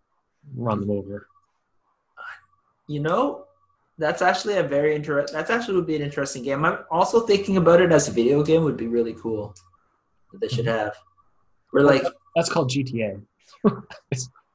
run 0.55 0.79
them 0.79 0.91
over. 0.91 1.27
You 2.87 3.01
know, 3.01 3.43
that's 3.97 4.21
actually 4.21 4.55
a 4.55 4.63
very 4.63 4.95
interesting. 4.95 5.35
That's 5.37 5.49
actually 5.51 5.75
would 5.75 5.85
be 5.87 5.97
an 5.97 6.01
interesting 6.01 6.41
game. 6.43 6.63
I'm 6.63 6.79
also 6.89 7.19
thinking 7.19 7.57
about 7.57 7.81
it 7.81 7.91
as 7.91 8.07
a 8.07 8.11
video 8.11 8.41
game 8.43 8.63
would 8.63 8.77
be 8.77 8.87
really 8.87 9.13
cool. 9.13 9.53
That 10.31 10.39
they 10.39 10.47
should 10.47 10.65
Mm-hmm. 10.67 10.85
have. 10.85 10.95
We're 11.73 11.81
like, 11.81 12.03
That's 12.33 12.49
called 12.49 12.69
GTA. 12.71 13.21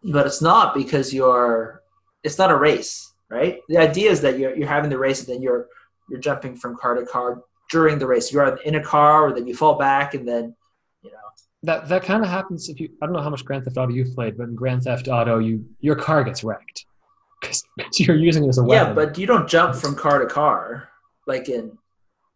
but 0.05 0.27
it's 0.27 0.43
not 0.43 0.75
because 0.75 1.13
you're. 1.13 1.83
It's 2.25 2.39
not 2.39 2.51
a 2.51 2.57
race, 2.57 3.13
right? 3.31 3.61
The 3.69 3.79
idea 3.79 4.11
is 4.11 4.21
that 4.21 4.39
you're 4.39 4.55
you're 4.57 4.69
having 4.69 4.91
the 4.91 4.99
race 4.99 5.21
and 5.21 5.29
then 5.29 5.43
you're 5.43 5.69
you're 6.09 6.21
jumping 6.21 6.55
from 6.57 6.77
car 6.77 6.95
to 6.95 7.05
car 7.05 7.43
during 7.71 7.99
the 7.99 8.07
race. 8.07 8.33
You're 8.33 8.57
in 8.65 8.75
a 8.77 8.83
car, 8.83 9.27
or 9.27 9.33
then 9.33 9.47
you 9.47 9.55
fall 9.57 9.75
back, 9.77 10.15
and 10.15 10.27
then 10.27 10.55
you 11.03 11.11
know. 11.11 11.17
That 11.65 11.89
that 11.89 12.03
kind 12.05 12.23
of 12.23 12.31
happens 12.31 12.69
if 12.69 12.79
you. 12.81 12.89
I 13.03 13.07
don't 13.07 13.15
know 13.15 13.23
how 13.23 13.31
much 13.31 13.45
Grand 13.45 13.65
Theft 13.65 13.77
Auto 13.77 13.93
you've 13.93 14.15
played, 14.15 14.37
but 14.37 14.45
in 14.49 14.55
Grand 14.55 14.83
Theft 14.85 15.09
Auto, 15.09 15.39
you 15.39 15.65
your 15.81 15.97
car 15.97 16.23
gets 16.23 16.45
wrecked 16.45 16.87
because 17.41 17.65
you're 17.99 18.17
using 18.17 18.45
it 18.45 18.49
as 18.49 18.59
a 18.59 18.63
weapon. 18.63 18.89
Yeah, 18.89 18.93
but 18.95 19.19
you 19.19 19.27
don't 19.27 19.49
jump 19.49 19.75
from 19.75 19.95
car 19.97 20.19
to 20.21 20.27
car, 20.27 20.89
like 21.27 21.49
in, 21.49 21.77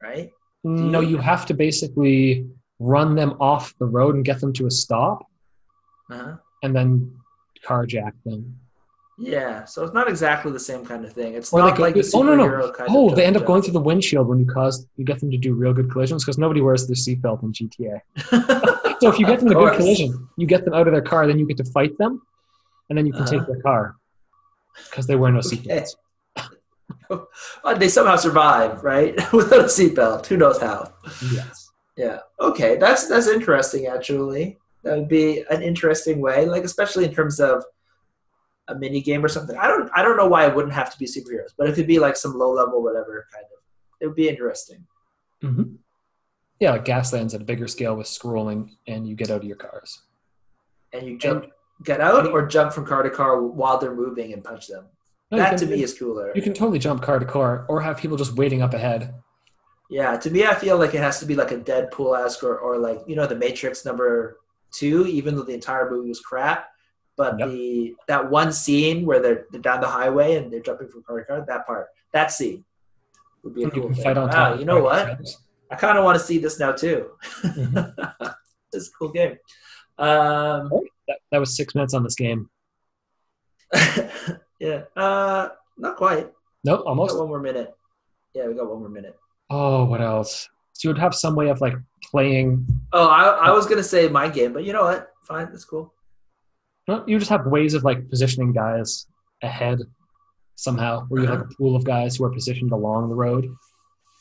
right? 0.02 0.30
no, 0.64 0.98
you 0.98 1.16
have 1.18 1.46
to 1.46 1.54
basically 1.54 2.44
run 2.80 3.14
them 3.14 3.34
off 3.40 3.72
the 3.78 3.86
road 3.86 4.16
and 4.16 4.24
get 4.24 4.40
them 4.40 4.52
to 4.52 4.66
a 4.66 4.70
stop, 4.70 5.24
Uh-huh. 6.10 6.36
and 6.64 6.74
then 6.74 7.14
carjack 7.64 8.12
them. 8.24 8.58
Yeah, 9.18 9.64
so 9.64 9.82
it's 9.82 9.94
not 9.94 10.08
exactly 10.08 10.52
the 10.52 10.60
same 10.60 10.84
kind 10.84 11.02
of 11.04 11.12
thing. 11.12 11.32
It's 11.34 11.50
Or 11.50 11.60
not 11.60 11.78
like 11.78 11.94
the 11.94 12.10
oh, 12.14 12.22
no, 12.22 12.34
no. 12.34 12.72
Oh, 12.88 13.14
they 13.14 13.24
end 13.24 13.38
up 13.38 13.46
going 13.46 13.62
through 13.62 13.72
the 13.72 13.80
windshield 13.80 14.28
when 14.28 14.38
you 14.38 14.44
cause 14.46 14.86
you 14.96 15.06
get 15.06 15.20
them 15.20 15.30
to 15.30 15.38
do 15.38 15.54
real 15.54 15.72
good 15.72 15.90
collisions 15.90 16.22
because 16.22 16.36
nobody 16.36 16.60
wears 16.60 16.86
their 16.86 16.96
seatbelt 16.96 17.42
in 17.42 17.52
GTA. 17.52 18.00
So 19.00 19.10
if 19.10 19.18
you 19.18 19.26
get 19.26 19.40
them 19.40 19.50
to 19.50 19.58
Of 19.58 19.64
good 19.68 19.76
collision, 19.76 20.26
you 20.38 20.46
get 20.46 20.64
them 20.64 20.72
out 20.72 20.86
of 20.88 20.92
their 20.94 21.02
car, 21.02 21.26
then 21.26 21.38
you 21.38 21.46
get 21.46 21.58
to 21.58 21.64
fight 21.64 21.96
them, 21.98 22.22
and 22.88 22.96
then 22.96 23.04
you 23.06 23.12
can 23.12 23.26
take 23.26 23.40
Uh-huh. 23.42 23.52
their 23.52 23.60
car 23.62 23.96
because 24.88 25.06
they 25.06 25.16
wear 25.16 25.30
no 25.32 25.40
seatbelts. 25.40 25.96
They 27.78 27.88
somehow 27.88 28.16
survive, 28.16 28.82
right? 28.84 29.14
Without 29.32 29.60
a 29.60 29.64
seatbelt. 29.64 30.26
Who 30.26 30.36
knows 30.36 30.60
how? 30.60 30.92
Yes. 31.32 31.70
Yeah. 31.96 32.18
Okay, 32.40 32.76
that's 32.76 33.06
that's 33.08 33.26
interesting. 33.28 33.86
Actually, 33.86 34.58
that 34.86 34.96
would 34.98 35.08
be 35.08 35.44
an 35.50 35.62
interesting 35.62 36.20
way, 36.20 36.46
like 36.46 36.64
especially 36.64 37.04
in 37.04 37.12
terms 37.14 37.40
of 37.40 37.64
a 38.68 38.74
mini 38.74 39.00
game 39.00 39.24
or 39.24 39.28
something. 39.28 39.56
I 39.56 39.66
don't 39.68 39.90
I 39.94 40.02
don't 40.02 40.16
know 40.16 40.26
why 40.26 40.46
it 40.46 40.54
wouldn't 40.54 40.74
have 40.74 40.90
to 40.92 40.98
be 40.98 41.06
superheroes, 41.06 41.52
but 41.58 41.68
it 41.68 41.74
could 41.74 41.86
be 41.86 41.98
like 41.98 42.16
some 42.16 42.34
low 42.38 42.52
level 42.52 42.82
whatever 42.82 43.26
kind 43.32 43.44
of. 43.44 43.60
It 44.00 44.06
would 44.06 44.16
be 44.16 44.28
interesting. 44.28 44.86
hmm 45.40 45.76
Yeah, 46.60 46.72
like 46.72 46.84
Gaslands 46.84 47.34
at 47.34 47.40
a 47.42 47.44
bigger 47.44 47.68
scale 47.68 47.96
with 47.96 48.06
scrolling, 48.06 48.70
and 48.86 49.06
you 49.08 49.14
get 49.14 49.30
out 49.30 49.38
of 49.42 49.44
your 49.44 49.56
cars. 49.56 50.02
And 50.92 51.06
you 51.06 51.18
jump, 51.18 51.46
get 51.84 52.00
out, 52.00 52.26
or 52.28 52.46
jump 52.46 52.72
from 52.72 52.86
car 52.86 53.02
to 53.02 53.10
car 53.10 53.42
while 53.42 53.78
they're 53.78 53.94
moving 53.94 54.32
and 54.32 54.42
punch 54.42 54.66
them. 54.68 54.86
No, 55.30 55.38
that 55.38 55.50
can- 55.50 55.58
to 55.58 55.66
me 55.66 55.82
is 55.82 55.96
cooler. 55.98 56.32
You 56.34 56.42
can 56.42 56.54
totally 56.54 56.78
jump 56.78 57.02
car 57.02 57.18
to 57.18 57.26
car, 57.26 57.66
or 57.68 57.80
have 57.82 57.98
people 57.98 58.16
just 58.16 58.36
waiting 58.36 58.62
up 58.62 58.74
ahead. 58.74 59.14
Yeah, 59.88 60.16
to 60.16 60.30
me, 60.30 60.44
I 60.44 60.54
feel 60.54 60.78
like 60.78 60.94
it 60.94 61.00
has 61.00 61.20
to 61.20 61.26
be 61.26 61.34
like 61.36 61.52
a 61.52 61.58
Deadpool 61.58 62.18
esque 62.24 62.42
or, 62.42 62.58
or 62.58 62.76
like 62.78 63.00
you 63.06 63.14
know 63.16 63.26
the 63.26 63.36
Matrix 63.36 63.84
number 63.84 64.38
two, 64.72 65.06
even 65.06 65.36
though 65.36 65.42
the 65.42 65.54
entire 65.54 65.90
movie 65.90 66.08
was 66.08 66.20
crap. 66.20 66.68
But 67.16 67.38
Yep. 67.38 67.48
the 67.48 67.94
that 68.08 68.30
one 68.30 68.52
scene 68.52 69.06
where 69.06 69.20
they're, 69.20 69.46
they're 69.50 69.60
down 69.60 69.80
the 69.80 69.88
highway 69.88 70.36
and 70.36 70.52
they're 70.52 70.60
jumping 70.60 70.88
from 70.88 71.02
car 71.02 71.18
to 71.20 71.24
car, 71.24 71.44
that 71.48 71.66
part, 71.66 71.88
that 72.12 72.30
scene 72.30 72.64
would 73.42 73.54
be 73.54 73.62
a 73.64 73.70
cool 73.70 73.92
fight 73.94 74.18
on 74.18 74.28
Wow, 74.28 74.54
you 74.54 74.64
know 74.66 74.82
what? 74.82 75.18
I 75.70 75.76
kind 75.76 75.96
of 75.98 76.04
want 76.04 76.18
to 76.18 76.24
see 76.24 76.38
this 76.38 76.58
now 76.60 76.72
too. 76.72 77.10
Mhm. 77.42 77.94
this 78.72 78.82
is 78.82 78.88
a 78.88 78.92
cool 78.98 79.08
game. 79.12 79.38
Um, 79.98 80.70
That, 81.08 81.18
that 81.32 81.38
was 81.38 81.56
six 81.56 81.74
minutes 81.74 81.94
on 81.94 82.02
this 82.04 82.14
game. 82.16 82.50
yeah, 84.60 84.82
uh, 84.96 85.48
not 85.78 85.96
quite. 85.96 86.30
Nope, 86.64 86.82
almost. 86.86 87.16
one 87.16 87.28
more 87.28 87.40
minute. 87.40 87.74
Yeah, 88.34 88.46
we 88.46 88.54
got 88.54 88.68
one 88.68 88.80
more 88.80 88.88
minute. 88.88 89.18
Oh, 89.50 89.84
what 89.84 90.00
else? 90.00 90.48
So 90.76 90.88
you 90.88 90.94
would 90.94 91.00
have 91.00 91.14
some 91.14 91.34
way 91.34 91.48
of 91.48 91.62
like 91.62 91.74
playing. 92.04 92.66
Oh, 92.92 93.08
I, 93.08 93.48
I 93.48 93.50
was 93.50 93.66
gonna 93.66 93.82
say 93.82 94.08
my 94.08 94.28
game, 94.28 94.52
but 94.52 94.64
you 94.64 94.74
know 94.74 94.84
what? 94.84 95.10
Fine, 95.22 95.46
that's 95.50 95.64
cool. 95.64 95.94
No, 96.86 97.02
you 97.06 97.18
just 97.18 97.30
have 97.30 97.46
ways 97.46 97.72
of 97.72 97.82
like 97.82 98.10
positioning 98.10 98.52
guys 98.52 99.06
ahead 99.42 99.78
somehow, 100.54 101.06
where 101.08 101.22
you 101.22 101.28
have 101.28 101.40
a 101.40 101.54
pool 101.56 101.76
of 101.76 101.84
guys 101.84 102.16
who 102.16 102.24
are 102.24 102.30
positioned 102.30 102.72
along 102.72 103.08
the 103.08 103.14
road 103.14 103.48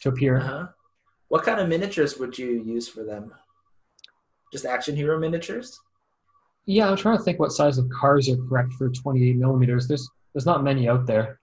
to 0.02 0.10
appear. 0.10 0.38
Uh-huh. 0.38 0.68
What 1.28 1.44
kind 1.44 1.60
of 1.60 1.68
miniatures 1.68 2.18
would 2.18 2.38
you 2.38 2.63
use 2.63 2.88
for 2.88 3.04
them? 3.04 3.34
Just 4.54 4.65
action 4.65 4.96
hero 4.96 5.20
miniatures? 5.20 5.78
Yeah, 6.65 6.89
I'm 6.89 6.96
trying 6.96 7.18
to 7.18 7.24
think 7.24 7.39
what 7.39 7.52
size 7.52 7.78
of 7.78 7.89
cars 7.89 8.30
are 8.30 8.38
correct 8.38 8.72
for 8.74 8.89
28 8.89 9.36
millimeters. 9.36 9.88
There's 9.88 10.10
there's 10.34 10.46
not 10.46 10.63
many 10.63 10.88
out 10.88 11.06
there. 11.06 11.39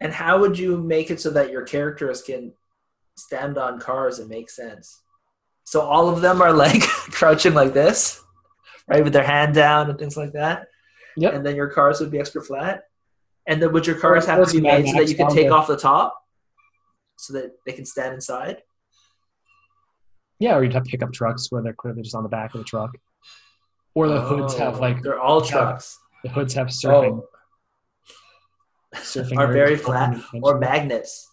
And 0.00 0.12
how 0.12 0.40
would 0.40 0.58
you 0.58 0.78
make 0.78 1.10
it 1.10 1.20
so 1.20 1.30
that 1.30 1.50
your 1.52 1.62
characters 1.62 2.22
can 2.22 2.52
stand 3.20 3.58
on 3.58 3.78
cars 3.78 4.18
and 4.18 4.28
make 4.28 4.50
sense? 4.50 5.02
So 5.64 5.80
all 5.82 6.08
of 6.08 6.20
them 6.20 6.42
are 6.42 6.52
like 6.52 6.82
crouching 7.12 7.54
like 7.54 7.72
this, 7.72 8.20
right, 8.88 9.04
with 9.04 9.12
their 9.12 9.24
hand 9.24 9.54
down 9.54 9.88
and 9.90 9.98
things 9.98 10.16
like 10.16 10.32
that. 10.32 10.66
Yep. 11.16 11.34
And 11.34 11.46
then 11.46 11.56
your 11.56 11.68
cars 11.68 12.00
would 12.00 12.10
be 12.10 12.18
extra 12.18 12.42
flat. 12.42 12.82
And 13.46 13.60
then 13.62 13.72
would 13.72 13.86
your 13.86 13.96
cars 13.98 14.26
have 14.26 14.46
to 14.46 14.52
be 14.54 14.60
made 14.60 14.86
so 14.86 14.92
that 14.94 15.08
you 15.08 15.14
can 15.16 15.28
take 15.28 15.46
there. 15.46 15.52
off 15.52 15.66
the 15.66 15.76
top, 15.76 16.16
so 17.16 17.32
that 17.34 17.52
they 17.66 17.72
can 17.72 17.84
stand 17.84 18.14
inside? 18.14 18.62
Yeah, 20.38 20.56
or 20.56 20.64
you'd 20.64 20.72
have 20.72 20.84
pickup 20.84 21.12
trucks 21.12 21.50
where 21.50 21.62
they're 21.62 21.74
clearly 21.74 22.02
just 22.02 22.14
on 22.14 22.22
the 22.22 22.28
back 22.28 22.54
of 22.54 22.58
the 22.60 22.64
truck. 22.64 22.90
Or 23.94 24.08
the 24.08 24.20
hoods 24.20 24.56
have 24.56 24.76
Oh, 24.76 24.80
like 24.80 25.02
they're 25.02 25.20
all 25.20 25.40
have 25.40 25.50
trucks. 25.50 25.98
the 26.24 26.30
hoods 26.30 26.54
have 26.54 26.68
surfing. 26.68 27.20
Oh, 27.22 27.28
surfing 28.94 29.38
are 29.38 29.52
very 29.52 29.76
flat 29.76 30.16
or 30.42 30.58
magnets. 30.58 31.28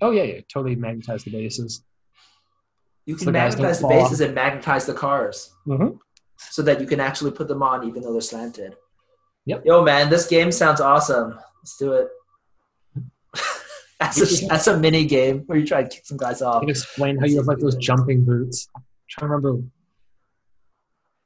Oh 0.00 0.10
yeah, 0.10 0.22
yeah, 0.22 0.40
totally 0.52 0.76
magnetize 0.76 1.24
the 1.24 1.30
bases. 1.30 1.82
You 3.06 3.16
can 3.16 3.26
don't 3.26 3.32
magnetize 3.32 3.80
the 3.80 3.88
bases 3.88 4.20
and 4.20 4.34
magnetize 4.34 4.86
the 4.86 4.94
cars 4.94 5.50
Mm-hmm. 5.66 5.96
so 6.36 6.62
that 6.62 6.80
you 6.80 6.86
can 6.86 7.00
actually 7.00 7.30
put 7.30 7.48
them 7.48 7.62
on 7.62 7.86
even 7.88 8.02
though 8.02 8.12
they're 8.12 8.20
slanted. 8.20 8.76
Yep. 9.46 9.62
Yo, 9.64 9.82
man, 9.82 10.10
this 10.10 10.26
game 10.26 10.52
sounds 10.52 10.80
awesome. 10.80 11.38
Let's 11.62 11.78
do 11.78 11.92
it. 11.94 12.08
that's, 14.00 14.68
a, 14.68 14.74
a 14.74 14.78
mini 14.78 15.06
game 15.06 15.40
where 15.46 15.58
you 15.58 15.66
try 15.66 15.82
to 15.82 15.88
kick 15.88 16.04
some 16.04 16.18
guys 16.18 16.42
off. 16.42 16.60
Can 16.60 16.68
explain 16.70 17.16
how 17.16 17.24
you 17.24 17.38
have 17.38 17.46
like 17.46 17.58
those 17.58 17.76
jumping 17.76 18.24
boots. 18.24 18.68
I'm 18.76 18.82
trying 19.08 19.30
to 19.30 19.36
remember. 19.36 19.66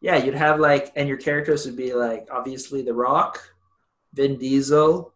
Yeah, 0.00 0.16
you'd 0.16 0.34
have 0.34 0.60
like, 0.60 0.92
and 0.96 1.08
your 1.08 1.18
characters 1.18 1.66
would 1.66 1.76
be 1.76 1.94
like, 1.94 2.28
obviously, 2.30 2.82
The 2.82 2.94
Rock, 2.94 3.42
Vin 4.14 4.38
Diesel. 4.38 5.12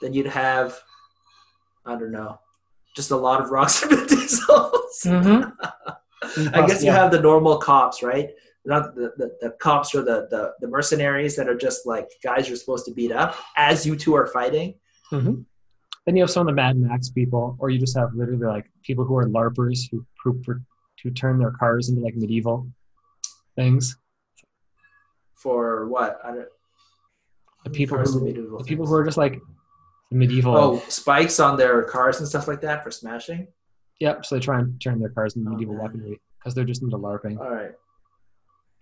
Then 0.00 0.12
you'd 0.14 0.26
have, 0.26 0.78
I 1.84 1.96
don't 1.96 2.12
know, 2.12 2.38
just 2.98 3.12
a 3.12 3.16
lot 3.16 3.40
of 3.40 3.50
Rocks 3.50 3.82
and 3.84 4.08
Diesels. 4.08 5.00
Mm-hmm. 5.04 6.48
I 6.54 6.66
guess 6.66 6.82
you 6.82 6.90
have 6.90 7.10
the 7.12 7.20
normal 7.20 7.56
cops, 7.58 8.02
right? 8.02 8.30
Not 8.64 8.96
the, 8.96 9.12
the, 9.16 9.26
the 9.40 9.50
cops 9.66 9.94
or 9.94 10.02
the, 10.02 10.26
the, 10.32 10.52
the 10.60 10.66
mercenaries 10.66 11.36
that 11.36 11.48
are 11.48 11.56
just 11.56 11.86
like 11.86 12.08
guys 12.24 12.48
you're 12.48 12.56
supposed 12.56 12.84
to 12.86 12.92
beat 12.92 13.12
up 13.12 13.36
as 13.56 13.86
you 13.86 13.94
two 13.96 14.14
are 14.14 14.26
fighting. 14.26 14.74
hmm 15.10 15.42
Then 16.04 16.16
you 16.16 16.22
have 16.24 16.30
some 16.30 16.42
of 16.48 16.52
the 16.52 16.56
Mad 16.62 16.76
Max 16.76 17.08
people, 17.08 17.56
or 17.60 17.70
you 17.70 17.78
just 17.78 17.96
have 17.96 18.10
literally 18.14 18.46
like 18.56 18.66
people 18.82 19.04
who 19.04 19.16
are 19.16 19.26
larpers 19.26 19.78
who 19.90 20.04
who, 20.24 20.42
who 21.02 21.10
turn 21.12 21.38
their 21.38 21.52
cars 21.52 21.88
into 21.88 22.02
like 22.02 22.16
medieval 22.16 22.66
things. 23.56 23.96
For 25.36 25.86
what? 25.88 26.18
I 26.24 26.30
don't, 26.34 26.48
The 27.64 27.70
people 27.70 27.96
who 27.98 28.04
the 28.04 28.64
people 28.64 28.84
things. 28.84 28.88
who 28.88 28.94
are 28.96 29.04
just 29.04 29.16
like 29.24 29.40
medieval. 30.10 30.56
Oh, 30.56 30.82
spikes 30.88 31.38
on 31.40 31.56
their 31.56 31.82
cars 31.84 32.18
and 32.20 32.28
stuff 32.28 32.48
like 32.48 32.60
that 32.62 32.82
for 32.84 32.90
smashing. 32.90 33.48
Yep. 34.00 34.24
So 34.26 34.36
they 34.36 34.40
try 34.40 34.58
and 34.60 34.80
turn 34.80 35.00
their 35.00 35.10
cars 35.10 35.36
into 35.36 35.48
Oh, 35.48 35.52
medieval 35.52 35.74
man. 35.74 35.84
weaponry 35.84 36.20
because 36.38 36.54
they're 36.54 36.64
just 36.64 36.82
into 36.82 36.96
larping. 36.98 37.38
All 37.40 37.50
right. 37.50 37.72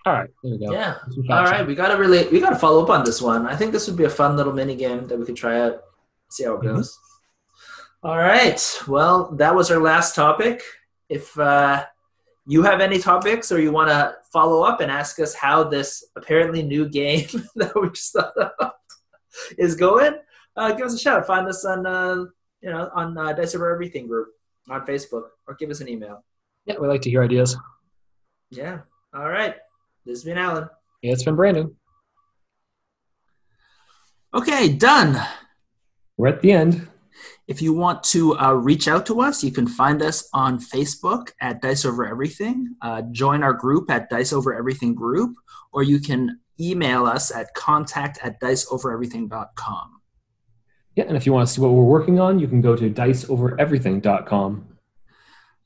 All 0.05 0.13
right, 0.13 0.31
there 0.45 0.53
we 0.53 0.59
go. 0.59 0.73
Yeah. 0.73 0.99
All 1.31 1.43
right. 1.45 1.67
We 1.67 1.75
gotta 1.75 1.97
really 1.97 2.29
we 2.29 2.39
gotta 2.39 2.55
follow 2.57 2.81
up 2.85 2.91
on 2.91 3.05
this 3.05 3.21
one. 3.21 3.45
I 3.47 3.57
think 3.57 3.73
this 3.73 3.89
would 3.89 3.97
be 3.97 4.05
a 4.05 4.11
fun 4.11 4.37
little 4.37 4.53
mini 4.53 4.77
game 4.77 5.09
that 5.09 5.19
we 5.19 5.25
could 5.27 5.35
try 5.37 5.61
out. 5.61 5.81
See 6.31 6.45
how 6.45 6.55
it 6.55 6.61
Mhm. 6.61 6.77
goes. 6.77 6.97
All 8.05 8.17
right. 8.19 8.83
Well, 8.87 9.33
that 9.33 9.53
was 9.55 9.69
our 9.73 9.81
last 9.81 10.15
topic. 10.15 10.63
If 11.09 11.37
uh, 11.41 11.85
you 12.47 12.63
have 12.63 12.81
any 12.81 13.01
topics 13.01 13.51
or 13.51 13.61
you 13.61 13.73
want 13.73 13.89
to 13.91 14.15
follow 14.33 14.63
up 14.63 14.81
and 14.81 14.93
ask 14.93 15.19
us 15.19 15.35
how 15.35 15.65
this 15.65 16.05
apparently 16.15 16.63
new 16.63 16.89
game 17.01 17.27
that 17.57 17.73
we 17.75 17.89
just 17.91 18.13
thought 18.13 18.37
of 18.37 18.71
is 19.59 19.75
going, 19.75 20.15
uh, 20.57 20.73
give 20.73 20.87
us 20.87 20.95
a 20.95 20.99
shout. 20.99 21.27
Find 21.27 21.47
us 21.49 21.65
on 21.65 21.87
uh, 21.87 22.25
you 22.61 22.71
know 22.71 22.91
on 22.95 23.17
uh, 23.17 23.33
Dice 23.33 23.55
Over 23.55 23.73
Everything 23.73 24.07
group 24.07 24.29
on 24.69 24.85
Facebook 24.87 25.25
or 25.47 25.55
give 25.55 25.71
us 25.71 25.81
an 25.81 25.89
email. 25.89 26.25
Yeah, 26.65 26.77
we 26.81 26.89
like 26.89 27.03
to 27.03 27.11
hear 27.11 27.23
ideas. 27.23 27.57
Yeah. 28.51 28.81
All 29.15 29.29
right. 29.29 29.55
This 30.05 30.19
has 30.19 30.25
been 30.25 30.39
Alan. 30.39 30.69
Yeah, 31.03 31.13
it's 31.13 31.25
been 31.25 31.37
Brandon. 31.37 31.75
Okay, 34.35 34.69
done. 34.69 35.21
We're 36.17 36.29
at 36.29 36.43
the 36.43 36.53
end. 36.53 36.89
If 37.47 37.63
you 37.63 37.73
want 37.73 38.03
to 38.05 38.37
uh, 38.39 38.53
reach 38.53 38.89
out 38.89 39.07
to 39.07 39.21
us, 39.21 39.45
you 39.45 39.53
can 39.53 39.69
find 39.69 40.03
us 40.03 40.29
on 40.33 40.59
Facebook 40.59 41.31
at 41.41 41.63
Dice 41.63 41.85
Over 41.85 42.07
Everything. 42.07 42.75
Uh, 42.83 43.03
join 43.13 43.43
our 43.43 43.53
group 43.53 43.91
at 43.91 44.11
Dice 44.11 44.33
Over 44.33 44.55
Everything 44.55 44.95
Group, 44.95 45.37
or 45.73 45.83
you 45.83 46.01
can 46.01 46.41
email 46.61 47.07
us 47.07 47.31
at 47.31 47.55
contact 47.55 48.19
at 48.23 48.41
diceovereverything.com. 48.41 49.96
Yeah, 50.97 51.05
and 51.05 51.17
if 51.17 51.27
you 51.27 51.33
want 51.33 51.47
to 51.47 51.55
see 51.55 51.61
what 51.61 51.73
we're 51.73 51.85
working 51.85 52.19
on, 52.19 52.39
you 52.39 52.49
can 52.49 52.61
go 52.63 52.75
to 52.75 52.91
diceovereverything.com. 52.91 54.79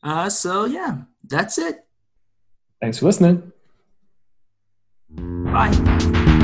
Uh, 0.02 0.28
so, 0.28 0.64
yeah, 0.64 0.98
that's 1.26 1.56
it. 1.56 1.84
Thanks 2.80 2.98
for 2.98 3.06
listening. 3.06 3.52
Bye. 5.08 6.38